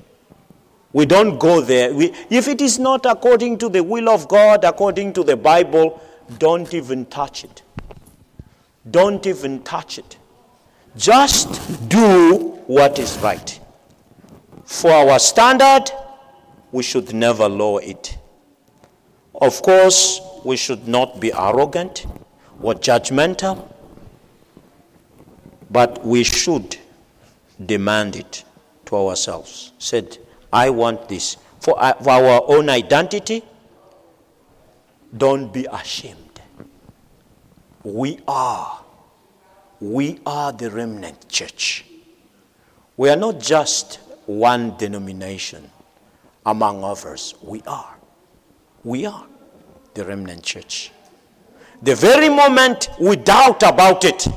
[0.93, 1.95] We don't go there.
[1.95, 6.01] We, if it is not according to the will of God, according to the Bible,
[6.39, 7.63] don't even touch it.
[8.91, 10.19] Don't even touch it.
[10.97, 13.59] Just do what is right.
[14.65, 15.91] For our standard,
[16.73, 18.19] we should never lower it.
[19.35, 22.07] Of course, we should not be arrogant
[22.61, 23.73] or judgmental,
[25.71, 26.77] but we should
[27.65, 28.45] demand it
[28.87, 29.73] to ourselves.
[29.79, 30.19] Said,
[30.53, 31.37] I want this.
[31.67, 33.43] Uh, for our own identity,
[35.17, 36.41] don't be ashamed.
[37.85, 38.81] We are.
[39.81, 41.85] We are the remnant church.
[42.97, 45.71] We are not just one denomination
[46.47, 47.35] among others.
[47.43, 47.97] We are.
[48.85, 49.27] We are
[49.95, 50.93] the remnant church.
[51.83, 54.29] The very moment we doubt about it,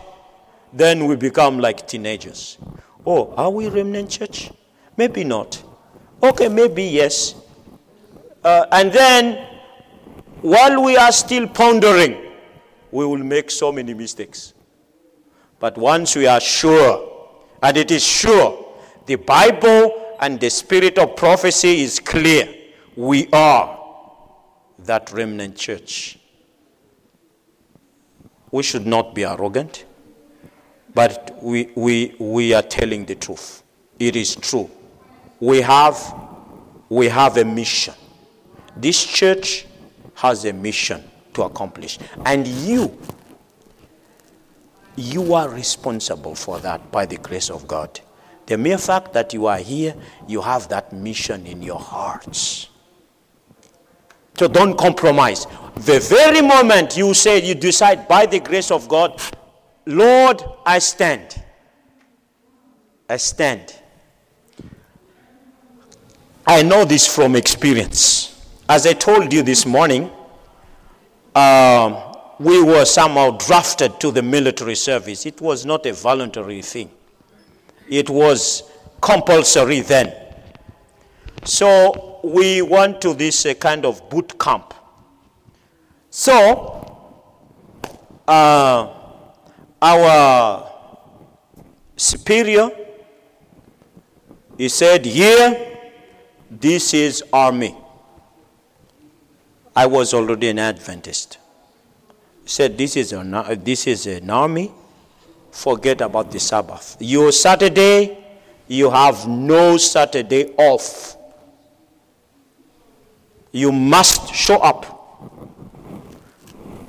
[0.73, 2.57] then we become like teenagers.
[3.05, 4.51] Oh, are we remnant church?
[4.97, 5.61] Maybe not.
[6.23, 7.35] Okay, maybe yes.
[8.43, 9.47] Uh, and then
[10.41, 12.33] while we are still pondering,
[12.91, 14.53] we will make so many mistakes.
[15.59, 17.11] But once we are sure,
[17.63, 18.73] and it is sure,
[19.05, 22.53] the Bible and the spirit of prophecy is clear,
[22.95, 23.79] we are
[24.79, 26.19] that remnant church.
[28.51, 29.85] We should not be arrogant,
[30.93, 33.63] but we, we, we are telling the truth.
[33.99, 34.69] It is true.
[35.39, 36.15] We have,
[36.89, 37.93] we have a mission.
[38.77, 39.65] This church
[40.15, 41.99] has a mission to accomplish.
[42.25, 42.97] And you,
[44.95, 47.99] you are responsible for that by the grace of God.
[48.45, 49.95] The mere fact that you are here,
[50.27, 52.69] you have that mission in your hearts.
[54.37, 55.47] So don't compromise.
[55.75, 59.21] The very moment you say, you decide by the grace of God,
[59.85, 61.41] Lord, I stand.
[63.09, 63.73] I stand.
[66.47, 68.31] I know this from experience.
[68.69, 70.11] As I told you this morning,
[71.33, 71.97] um,
[72.39, 75.25] we were somehow drafted to the military service.
[75.25, 76.89] It was not a voluntary thing,
[77.89, 78.63] it was
[79.01, 80.13] compulsory then.
[81.43, 84.73] So we went to this uh, kind of boot camp.
[86.09, 86.97] So
[88.27, 88.87] uh,
[89.81, 90.71] our
[91.95, 92.71] superior
[94.57, 95.74] He said, Here,
[96.49, 97.75] this is army.
[99.75, 101.37] I was already an Adventist.
[102.43, 103.31] He said, This is an,
[103.63, 104.71] this is an army.
[105.51, 106.97] Forget about the Sabbath.
[106.99, 108.23] Your Saturday,
[108.67, 111.17] you have no Saturday off.
[113.51, 114.91] You must show up.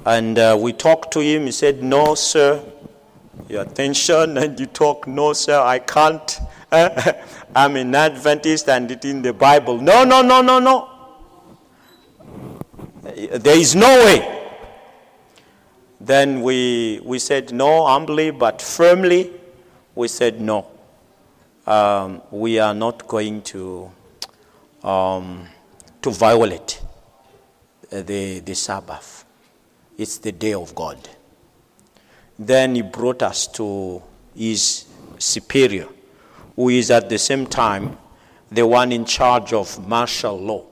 [0.05, 1.47] And uh, we talked to him.
[1.47, 2.63] He said, No, sir.
[3.49, 6.39] Your attention and you talk, No, sir, I can't.
[7.55, 9.81] I'm an Adventist and it's in the Bible.
[9.81, 10.89] No, no, no, no, no.
[13.03, 14.33] There is no way.
[16.01, 19.33] Then we, we said no humbly but firmly.
[19.95, 20.67] We said no.
[21.67, 23.91] Um, we are not going to,
[24.85, 25.47] um,
[26.03, 26.81] to violate
[27.91, 29.25] the, the Sabbath.
[29.99, 30.99] It's the day of God.
[32.39, 34.03] Then he brought us to
[34.37, 34.85] his
[35.19, 35.89] superior,
[36.57, 37.97] who is at the same time
[38.51, 40.65] the one in charge of martial law,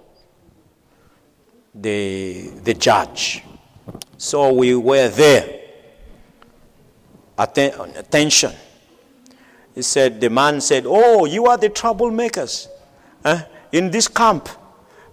[1.75, 3.43] the, the judge.
[4.17, 5.61] So we were there.
[7.37, 8.53] Atten- attention.
[9.75, 12.69] He said, the man said, Oh, you are the troublemakers
[13.25, 14.49] eh, in this camp.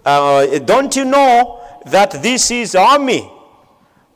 [0.04, 3.28] Uh, don't you know that this is army?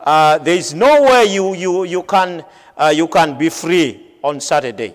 [0.00, 2.44] Uh, there is nowhere you, you, you, can,
[2.76, 4.94] uh, you can be free on Saturday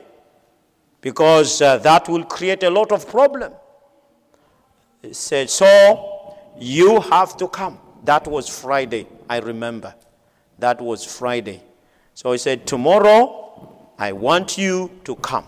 [1.01, 3.53] because uh, that will create a lot of problem.
[5.01, 7.79] He said, so you have to come.
[8.03, 9.93] That was Friday, I remember.
[10.59, 11.61] That was Friday.
[12.13, 15.47] So he said, tomorrow I want you to come.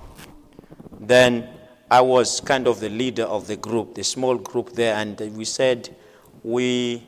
[0.99, 1.49] Then
[1.89, 5.45] I was kind of the leader of the group, the small group there, and we
[5.45, 5.95] said,
[6.43, 7.08] we,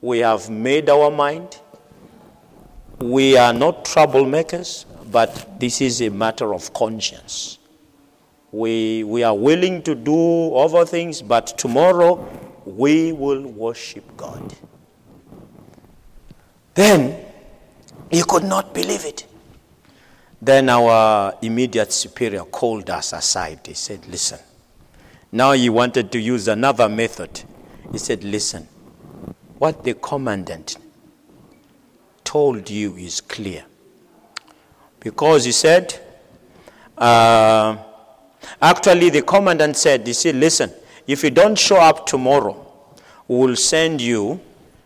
[0.00, 1.60] we have made our mind
[3.00, 7.58] we are not troublemakers, but this is a matter of conscience.
[8.52, 12.26] We, we are willing to do other things, but tomorrow
[12.64, 14.54] we will worship God.
[16.74, 17.24] Then
[18.10, 19.26] he could not believe it.
[20.40, 23.60] Then our immediate superior called us aside.
[23.66, 24.38] He said, Listen.
[25.32, 27.42] Now he wanted to use another method.
[27.90, 28.68] He said, Listen,
[29.58, 30.76] what the commandant
[32.22, 33.64] told you is clear.
[35.00, 35.98] Because he said,
[36.98, 37.76] uh,
[38.60, 40.72] actually, the commandant said, he said, listen,
[41.06, 42.66] if you don't show up tomorrow,
[43.28, 44.40] we'll send you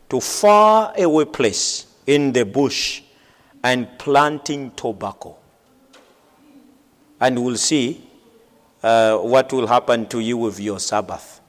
[0.08, 3.02] to far away place in the bush
[3.62, 5.36] and planting tobacco.
[7.20, 8.08] And we'll see
[8.82, 11.40] uh, what will happen to you with your Sabbath.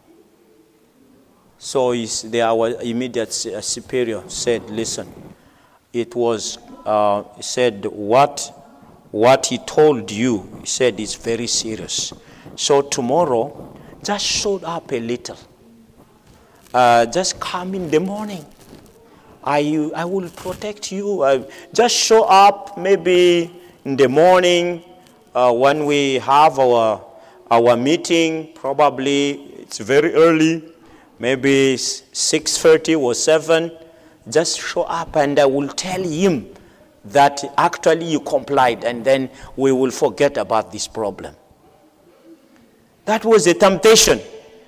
[1.57, 5.07] So the, our immediate superior said, listen,
[5.93, 8.60] it was uh, said what
[9.11, 12.13] what he told you he said is very serious.
[12.55, 15.37] So tomorrow just show up a little.
[16.73, 18.45] Uh, just come in the morning.
[19.43, 21.21] I, I will protect you.
[21.21, 21.43] Uh,
[21.73, 23.51] just show up maybe
[23.83, 24.83] in the morning
[25.33, 27.03] uh, when we have our
[27.49, 30.63] our meeting probably it's very early
[31.19, 33.71] maybe 6.30 or 7
[34.29, 36.47] just show up and I will tell him
[37.05, 41.35] that actually you complied and then we will forget about this problem.
[43.05, 44.19] That was a temptation,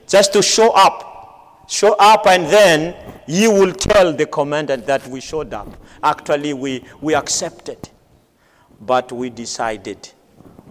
[0.07, 1.65] just to show up.
[1.69, 2.95] Show up and then
[3.27, 5.67] you will tell the commandant that we showed up.
[6.03, 7.89] Actually, we, we accepted.
[8.81, 10.09] But we decided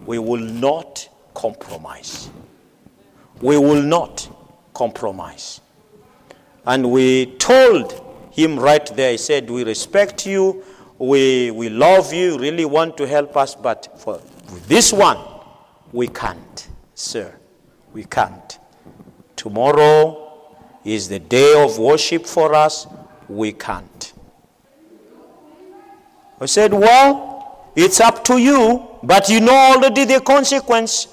[0.05, 2.29] we will not compromise.
[3.41, 4.29] We will not
[4.73, 5.61] compromise.
[6.65, 7.99] And we told
[8.31, 9.11] him right there.
[9.11, 10.63] He said, We respect you,
[11.03, 14.21] we, we love you, really want to help us, but for
[14.67, 15.17] this one,
[15.91, 17.35] we can't, sir.
[17.91, 18.57] We can't.
[19.35, 22.87] Tomorrow is the day of worship for us.
[23.27, 24.13] We can't.
[26.39, 31.07] I said, Well, it's up to you, but you know already the consequence.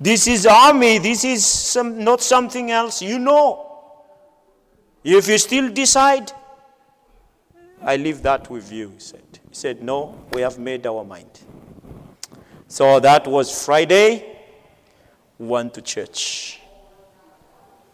[0.00, 3.00] This is army, this is some, not something else.
[3.00, 3.66] You know.
[5.04, 6.32] If you still decide,
[7.82, 9.22] I leave that with you, he said.
[9.48, 11.40] He said, No, we have made our mind.
[12.68, 14.38] So that was Friday.
[15.38, 16.60] Went to church.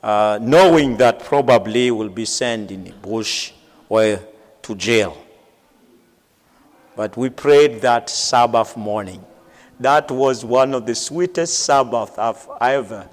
[0.03, 3.53] Uh, knowing that probably will be sent in the bush
[3.89, 4.21] or
[4.63, 5.17] to jail.
[6.97, 9.25] But we prayed that Sabbath morning.
[9.79, 13.09] That was one of the sweetest Sabbaths I've ever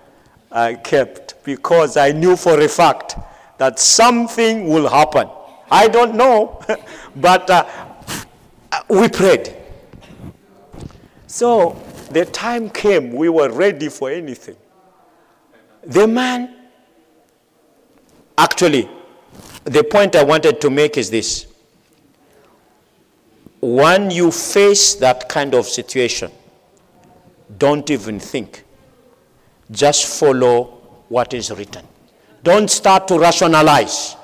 [0.51, 3.15] uh, kept because I knew for a fact
[3.57, 5.27] that something will happen.
[5.73, 6.61] I don't know,
[7.15, 7.65] but uh,
[8.87, 9.57] we prayed.
[11.25, 14.55] So the time came, we were ready for anything.
[15.83, 16.55] The man,
[18.37, 18.87] actually,
[19.63, 21.47] the point I wanted to make is this.
[23.59, 26.31] When you face that kind of situation,
[27.57, 28.63] don't even think.
[29.71, 30.65] Just follow
[31.09, 31.87] what is written.
[32.43, 34.17] Don't start to rationalize.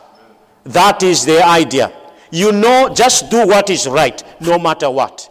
[0.63, 1.91] That is the idea.
[2.31, 5.27] You know, just do what is right, no matter what.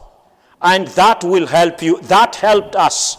[0.60, 2.00] And that will help you.
[2.02, 3.18] That helped us.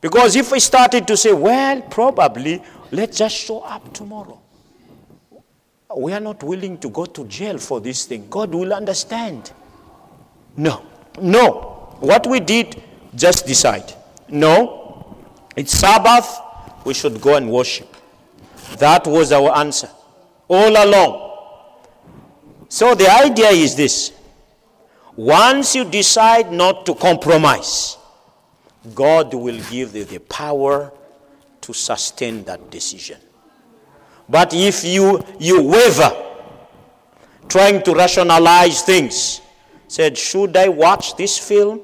[0.00, 4.40] Because if we started to say, well, probably, let's just show up tomorrow.
[5.96, 8.26] We are not willing to go to jail for this thing.
[8.28, 9.52] God will understand.
[10.56, 10.84] No.
[11.18, 11.96] No.
[12.00, 12.82] What we did,
[13.14, 13.94] just decide.
[14.28, 15.16] No.
[15.56, 16.40] It's Sabbath.
[16.84, 17.96] We should go and worship.
[18.76, 19.88] That was our answer
[20.48, 21.22] all along.
[22.68, 24.12] So the idea is this
[25.16, 27.96] once you decide not to compromise,
[28.94, 30.92] God will give you the power
[31.62, 33.18] to sustain that decision.
[34.28, 36.12] But if you, you waver,
[37.48, 39.40] trying to rationalize things,
[39.88, 41.80] said, Should I watch this film?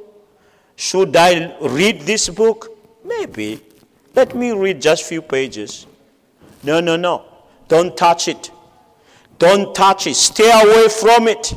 [0.76, 2.68] Should I read this book?
[3.04, 3.60] Maybe.
[4.14, 5.86] Let me read just few pages.
[6.62, 7.24] No, no, no.
[7.72, 8.50] Don't touch it.
[9.38, 10.14] Don't touch it.
[10.16, 11.54] Stay away from it.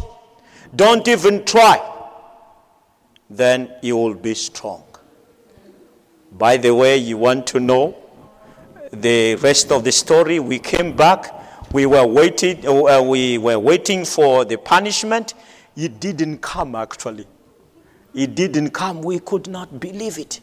[0.73, 1.77] Don't even try.
[3.29, 4.85] Then you will be strong.
[6.31, 7.97] By the way, you want to know
[8.93, 10.39] the rest of the story?
[10.39, 11.33] We came back.
[11.73, 12.65] We were waiting.
[12.65, 15.33] Uh, we were waiting for the punishment.
[15.75, 17.27] It didn't come actually.
[18.13, 19.01] It didn't come.
[19.01, 20.39] We could not believe it.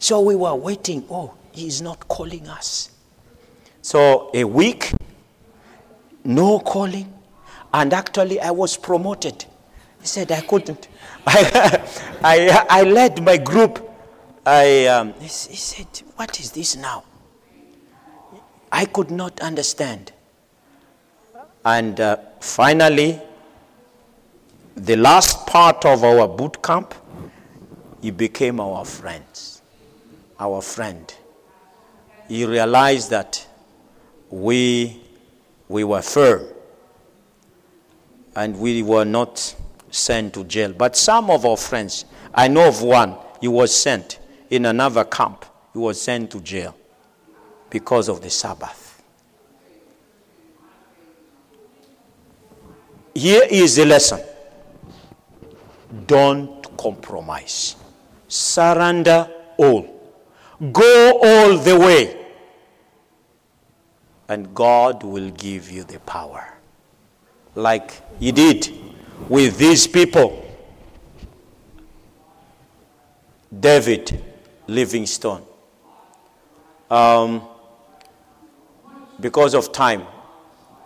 [0.00, 1.06] So we were waiting.
[1.08, 2.90] Oh, he is not calling us.
[3.82, 4.92] So a week,
[6.24, 7.12] no calling,
[7.72, 9.44] and actually I was promoted.
[10.00, 10.88] He said I couldn't.
[11.26, 11.88] I,
[12.22, 13.88] I, I led my group.
[14.44, 17.04] I, um, he, he said, What is this now?
[18.72, 20.12] I could not understand.
[21.64, 23.20] And uh, finally,
[24.74, 26.94] the last part of our boot camp,
[28.00, 29.62] he became our friends,
[30.40, 31.14] our friend.
[32.28, 33.46] He realized that
[34.30, 35.01] we,
[35.68, 36.46] we were firm.
[38.34, 39.54] And we were not
[39.90, 40.72] sent to jail.
[40.72, 42.04] But some of our friends,
[42.34, 44.18] I know of one, he was sent
[44.50, 46.76] in another camp, he was sent to jail
[47.70, 49.02] because of the Sabbath.
[53.14, 54.20] Here is the lesson.
[56.06, 57.76] Don't compromise,
[58.26, 59.82] surrender all,
[60.72, 62.21] go all the way
[64.32, 66.54] and God will give you the power.
[67.54, 68.72] Like He did
[69.28, 70.42] with these people
[73.60, 74.24] David
[74.66, 75.42] Livingstone.
[76.90, 77.42] Um,
[79.20, 80.06] because of time,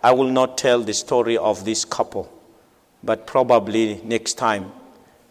[0.03, 2.31] I will not tell the story of this couple,
[3.03, 4.71] but probably next time,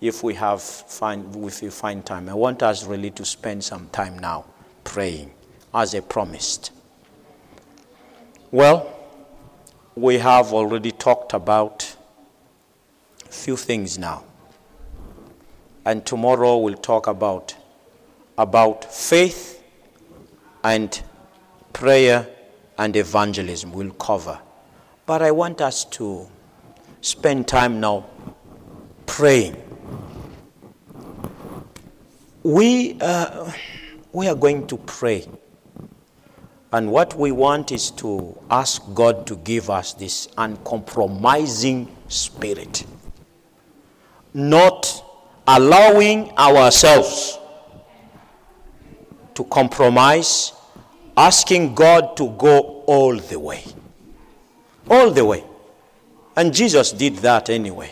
[0.00, 3.88] if we have find, if we find time, I want us really to spend some
[3.90, 4.46] time now
[4.84, 5.30] praying,
[5.74, 6.72] as I promised.
[8.56, 8.90] Well,
[9.94, 11.94] we have already talked about
[13.26, 14.24] a few things now.
[15.84, 17.54] And tomorrow we'll talk about
[18.38, 19.62] about faith
[20.64, 21.02] and
[21.74, 22.26] prayer
[22.78, 24.38] and evangelism we'll cover.
[25.04, 26.26] But I want us to
[27.02, 28.06] spend time now
[29.04, 29.62] praying.
[32.42, 33.52] We, uh,
[34.14, 35.26] we are going to pray
[36.72, 42.84] and what we want is to ask God to give us this uncompromising spirit,
[44.34, 45.02] not
[45.46, 47.38] allowing ourselves
[49.34, 50.52] to compromise,
[51.16, 53.62] asking God to go all the way.
[54.90, 55.44] All the way.
[56.36, 57.90] And Jesus did that anyway.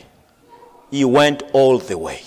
[0.91, 2.23] He went all the way.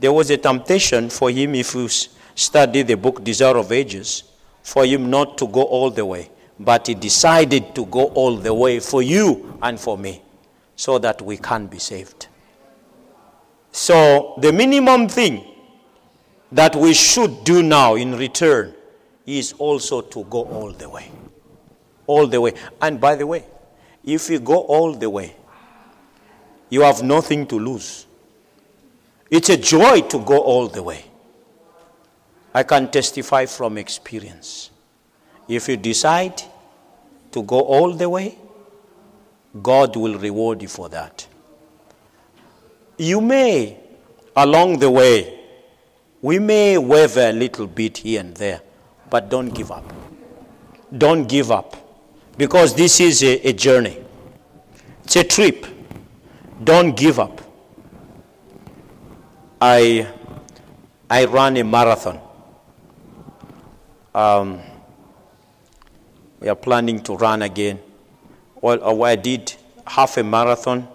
[0.00, 4.22] There was a temptation for him if you study the book Desire of Ages
[4.68, 6.28] for him not to go all the way,
[6.60, 10.20] but he decided to go all the way for you and for me
[10.76, 12.26] so that we can be saved.
[13.72, 15.42] So, the minimum thing
[16.52, 18.74] that we should do now in return
[19.24, 21.10] is also to go all the way.
[22.06, 22.52] All the way.
[22.82, 23.46] And by the way,
[24.04, 25.34] if you go all the way,
[26.68, 28.04] you have nothing to lose.
[29.30, 31.07] It's a joy to go all the way.
[32.58, 34.72] I can testify from experience.
[35.46, 36.42] If you decide
[37.30, 38.36] to go all the way,
[39.62, 41.28] God will reward you for that.
[42.96, 43.78] You may,
[44.34, 45.38] along the way,
[46.20, 48.60] we may waver a little bit here and there,
[49.08, 49.92] but don't give up.
[50.90, 51.76] Don't give up.
[52.36, 54.04] Because this is a, a journey,
[55.04, 55.64] it's a trip.
[56.64, 57.40] Don't give up.
[59.60, 60.08] I,
[61.08, 62.22] I ran a marathon.
[64.14, 64.60] Um,
[66.40, 67.80] we are planning to run again.
[68.60, 69.54] Well, I did
[69.86, 70.88] half a marathon,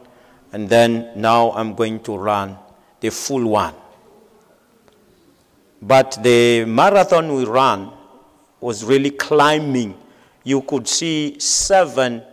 [0.51, 2.57] and then now I'm going to run
[2.99, 3.73] the full one.
[5.81, 7.91] But the marathon we ran
[8.61, 9.97] was really climbing.
[10.43, 12.23] You could see seven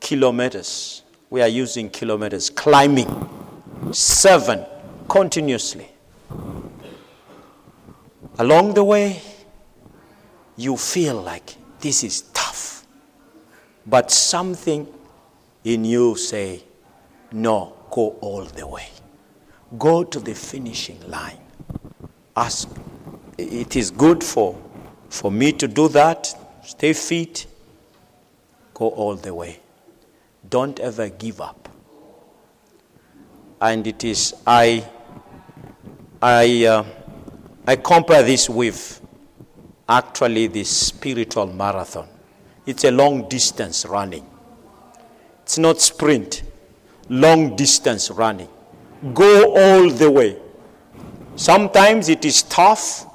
[0.00, 1.02] kilometers.
[1.30, 3.28] We are using kilometers, climbing
[3.92, 4.64] seven
[5.08, 5.88] continuously.
[8.38, 9.20] Along the way,
[10.56, 12.86] you feel like this is tough.
[13.86, 14.86] But something
[15.64, 16.62] in you say,
[17.32, 18.88] no, go all the way.
[19.78, 21.38] Go to the finishing line
[22.36, 22.68] ask.
[23.38, 24.60] It is good for,
[25.08, 26.28] for me to do that.
[26.64, 27.46] Stay fit.
[28.74, 29.58] Go all the way.
[30.48, 31.68] Don't ever give up.
[33.60, 34.86] And it is, I,
[36.20, 36.84] I, uh,
[37.66, 39.00] I compare this with
[39.88, 42.08] actually the spiritual marathon.
[42.66, 44.26] It's a long distance running.
[45.42, 46.42] It's not sprint,
[47.08, 48.48] long distance running.
[49.14, 50.36] Go all the way.
[51.36, 53.06] Sometimes it is tough,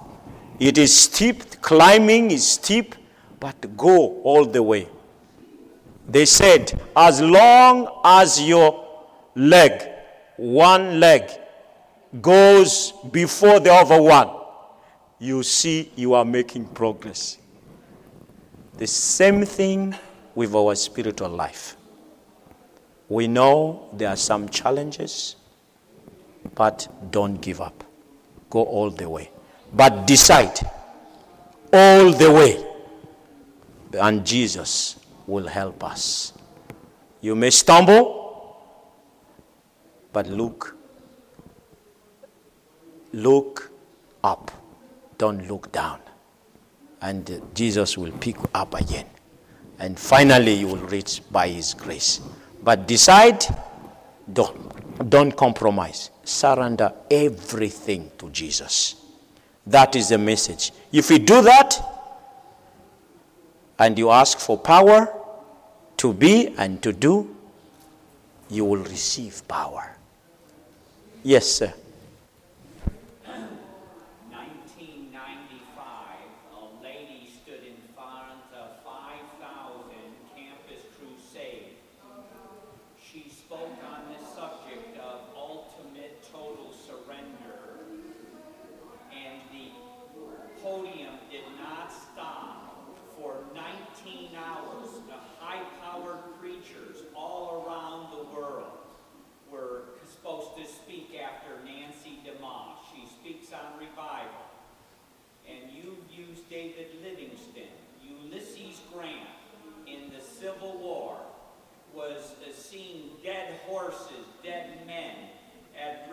[0.60, 2.96] it is steep, climbing is steep,
[3.40, 4.88] but go all the way.
[6.08, 8.88] They said, as long as your
[9.36, 9.90] leg,
[10.38, 11.30] one leg,
[12.22, 14.30] goes before the other one,
[15.22, 17.38] you see you are making progress.
[18.78, 19.96] The same thing
[20.36, 21.78] with our spiritual life.
[23.08, 25.38] We know there are some challenges,
[26.56, 27.84] but don't give up
[28.52, 29.32] go all the way.
[29.74, 30.60] But decide
[31.74, 32.64] all the way.
[34.00, 36.34] And Jesus will help us.
[37.22, 38.62] You may stumble,
[40.14, 40.76] but look.
[43.14, 43.72] Look
[44.24, 44.52] up.
[45.22, 46.00] Don't look down.
[47.00, 49.06] And Jesus will pick you up again.
[49.78, 52.22] And finally, you will reach by His grace.
[52.64, 53.46] But decide,
[54.34, 58.96] don't, don't compromise surrender everything to Jesus.
[59.68, 60.72] That is the message.
[60.92, 61.80] If you do that,
[63.78, 65.14] and you ask for power
[65.98, 67.36] to be and to do,
[68.50, 69.96] you will receive power.
[71.22, 71.74] Yes, sir.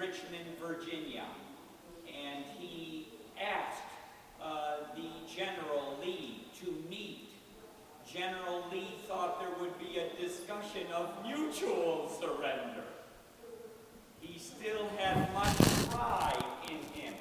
[0.08, 1.24] Richmond, Virginia,
[2.06, 3.82] and he asked
[4.42, 7.28] uh, the General Lee to meet.
[8.10, 12.84] General Lee thought there would be a discussion of mutual surrender.
[14.20, 15.58] He still had much
[15.90, 17.14] pride in him.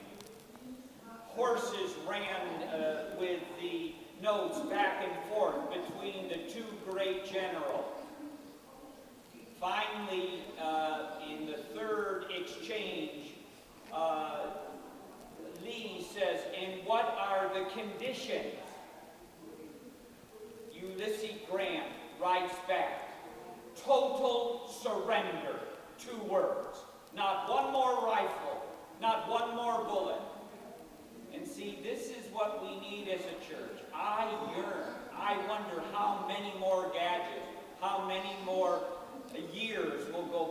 [1.26, 2.24] Horses ran
[2.70, 7.77] uh, with the notes back and forth between the two great generals.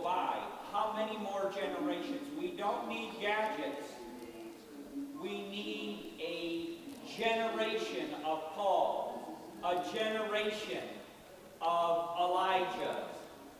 [0.07, 0.37] by
[0.71, 2.29] how many more generations?
[2.39, 3.87] We don't need gadgets.
[5.21, 6.77] We need a
[7.19, 10.83] generation of Paul, a generation
[11.61, 13.03] of Elijah,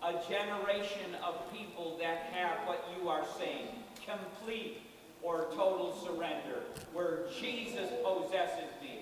[0.02, 3.68] a generation of people that have what you are saying,
[4.06, 4.84] complete
[5.22, 6.62] or total surrender,
[6.94, 9.02] where Jesus possesses me.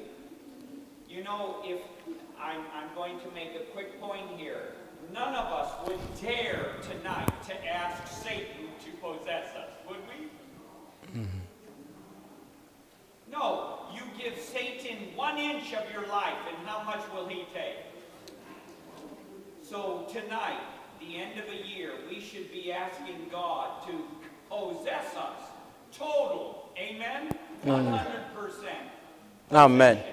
[1.07, 1.79] You know, if
[2.41, 4.73] I'm, I'm going to make a quick point here,
[5.14, 11.20] none of us would dare tonight to ask Satan to possess us, would we?
[11.20, 11.39] Mm-hmm.
[13.32, 17.78] No, you give Satan one inch of your life, and how much will he take?
[19.62, 20.60] So tonight,
[20.99, 23.93] the end of a year, we should be asking God to
[24.49, 25.39] possess us
[25.91, 26.70] total.
[26.78, 27.30] Amen?
[27.66, 28.45] Mm-hmm.
[28.45, 28.68] 100%.
[29.51, 30.03] Amen.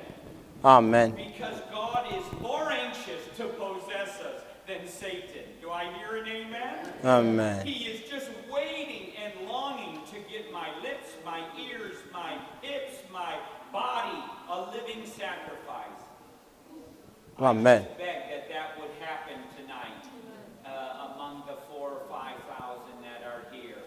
[0.64, 1.10] Amen.
[1.12, 5.44] Because God is more anxious to possess us than Satan.
[5.60, 6.88] Do I hear an amen?
[7.04, 7.66] Amen.
[7.66, 13.36] He is just waiting and longing to get my lips, my ears, my hips, my
[13.72, 16.04] body a living sacrifice.
[17.40, 17.82] Amen.
[17.82, 20.04] I beg that that would happen tonight
[20.66, 23.82] uh, among the four or five thousand that are here,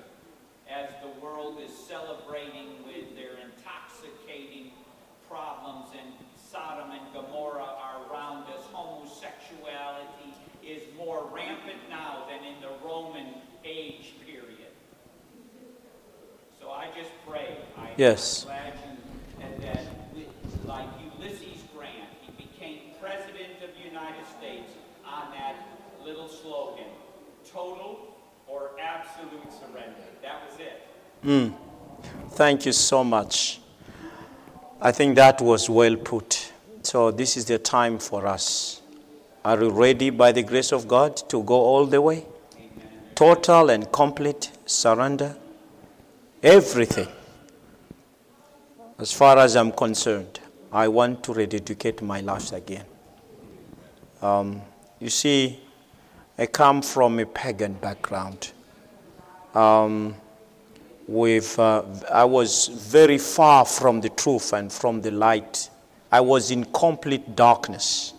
[0.67, 4.71] as the world is celebrating with their intoxicating
[5.29, 8.65] problems and Sodom and Gomorrah are around us.
[8.71, 10.24] Homosexuality
[10.65, 13.27] is more rampant now than in the Roman
[13.63, 14.71] age period.
[16.59, 17.57] So I just pray.
[17.77, 18.43] I, Yes.
[18.45, 19.85] Glad you, and that
[20.65, 20.87] like
[21.19, 24.71] Ulysses Grant, he became president of the United States
[25.05, 25.55] on that
[26.03, 26.85] little slogan,
[27.51, 28.15] total
[28.47, 30.05] or absolute surrender.
[30.21, 30.87] That was it.
[31.21, 31.49] Hmm.
[32.31, 33.61] Thank you so much.
[34.81, 36.51] I think that was well put.
[36.83, 38.81] So, this is the time for us.
[39.45, 42.25] Are you ready by the grace of God to go all the way?
[43.13, 45.37] Total and complete surrender.
[46.41, 47.07] Everything.
[48.97, 50.39] As far as I'm concerned,
[50.71, 52.85] I want to rededicate my life again.
[54.19, 54.63] Um,
[54.99, 55.59] you see,
[56.39, 58.51] I come from a pagan background.
[59.53, 60.15] Um,
[61.07, 65.69] with uh, I was very far from the truth and from the light.
[66.11, 68.14] I was in complete darkness.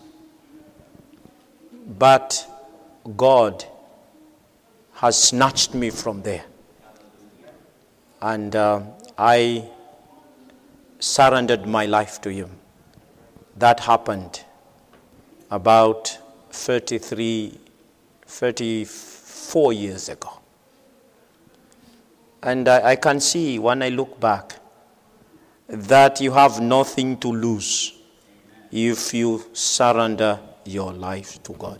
[1.87, 2.45] But
[3.15, 3.63] God
[4.95, 6.43] has snatched me from there.
[8.21, 8.81] And uh,
[9.17, 9.69] I
[10.99, 12.49] surrendered my life to Him.
[13.55, 14.43] That happened
[15.49, 16.17] about
[16.49, 17.57] 33,
[18.25, 20.41] 34 years ago.
[22.43, 24.59] And I, I can see when I look back
[25.67, 27.93] that you have nothing to lose
[28.71, 31.79] if you surrender your life to God.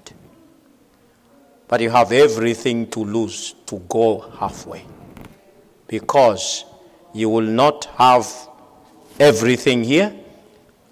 [1.67, 4.85] But you have everything to lose to go halfway
[5.87, 6.65] because
[7.13, 8.27] you will not have
[9.19, 10.13] everything here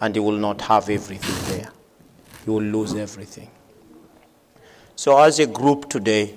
[0.01, 1.69] and you will not have everything there.
[2.45, 3.49] You will lose everything.
[4.95, 6.35] So, as a group today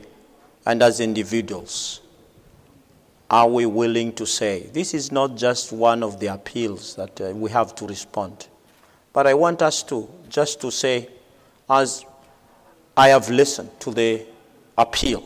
[0.66, 2.00] and as individuals,
[3.30, 7.30] are we willing to say, this is not just one of the appeals that uh,
[7.34, 8.48] we have to respond,
[9.12, 11.09] but I want us to just to say,
[11.70, 12.04] as
[12.96, 14.26] I have listened to the
[14.76, 15.22] appeal,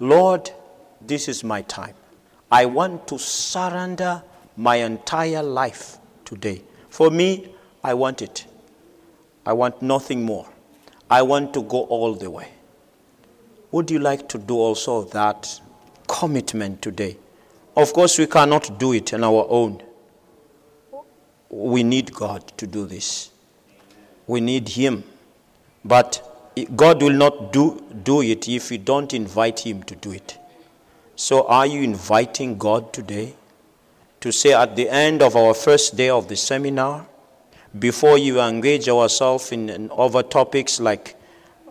[0.00, 0.50] Lord,
[1.00, 1.94] this is my time.
[2.50, 4.22] I want to surrender
[4.56, 6.62] my entire life today.
[6.88, 8.46] For me, I want it.
[9.46, 10.48] I want nothing more.
[11.10, 12.48] I want to go all the way.
[13.72, 15.60] Would you like to do also that
[16.06, 17.16] commitment today?
[17.76, 19.82] Of course, we cannot do it on our own.
[21.50, 23.30] We need God to do this.
[24.26, 25.04] We need Him.
[25.84, 26.22] But
[26.74, 30.38] God will not do, do it if we don't invite Him to do it.
[31.16, 33.34] So, are you inviting God today
[34.20, 37.06] to say at the end of our first day of the seminar,
[37.78, 41.16] before you engage ourselves in, in other topics like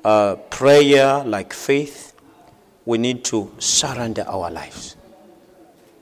[0.03, 2.13] uh, prayer, like faith,
[2.85, 4.95] we need to surrender our lives.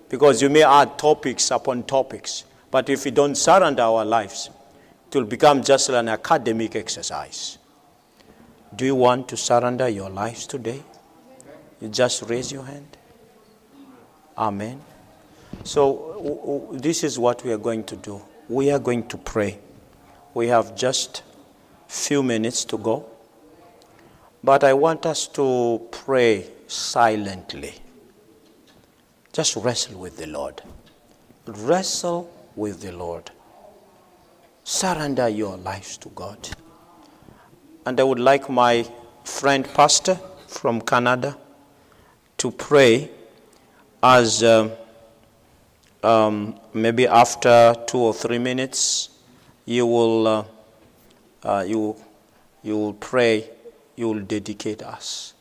[0.10, 4.50] Because you may add topics upon topics, but if we don't surrender our lives,
[5.08, 7.58] it will become just an academic exercise.
[8.76, 10.82] Do you want to surrender your lives today?
[11.82, 12.98] You just raise your hand.
[14.38, 14.82] Amen.
[15.64, 18.22] So, w- w- this is what we are going to do.
[18.48, 19.60] We are going to pray.
[20.34, 21.24] We have just
[21.88, 23.06] few minutes to go.
[24.44, 27.76] But I want us to pray silently.
[29.34, 30.62] Just wrestle with the Lord.
[31.46, 33.32] Wrestle with the Lord.
[34.64, 36.50] Surrender your lives to God.
[37.86, 38.86] And I would like my
[39.24, 41.38] friend pastor from Canada
[42.38, 43.10] to pray
[44.04, 44.72] as um,
[46.04, 49.10] um, maybe after two or three minutes
[49.66, 50.44] you will uh,
[51.44, 51.96] uh, you
[52.64, 53.50] you will pray
[53.96, 55.34] you will dedicate us.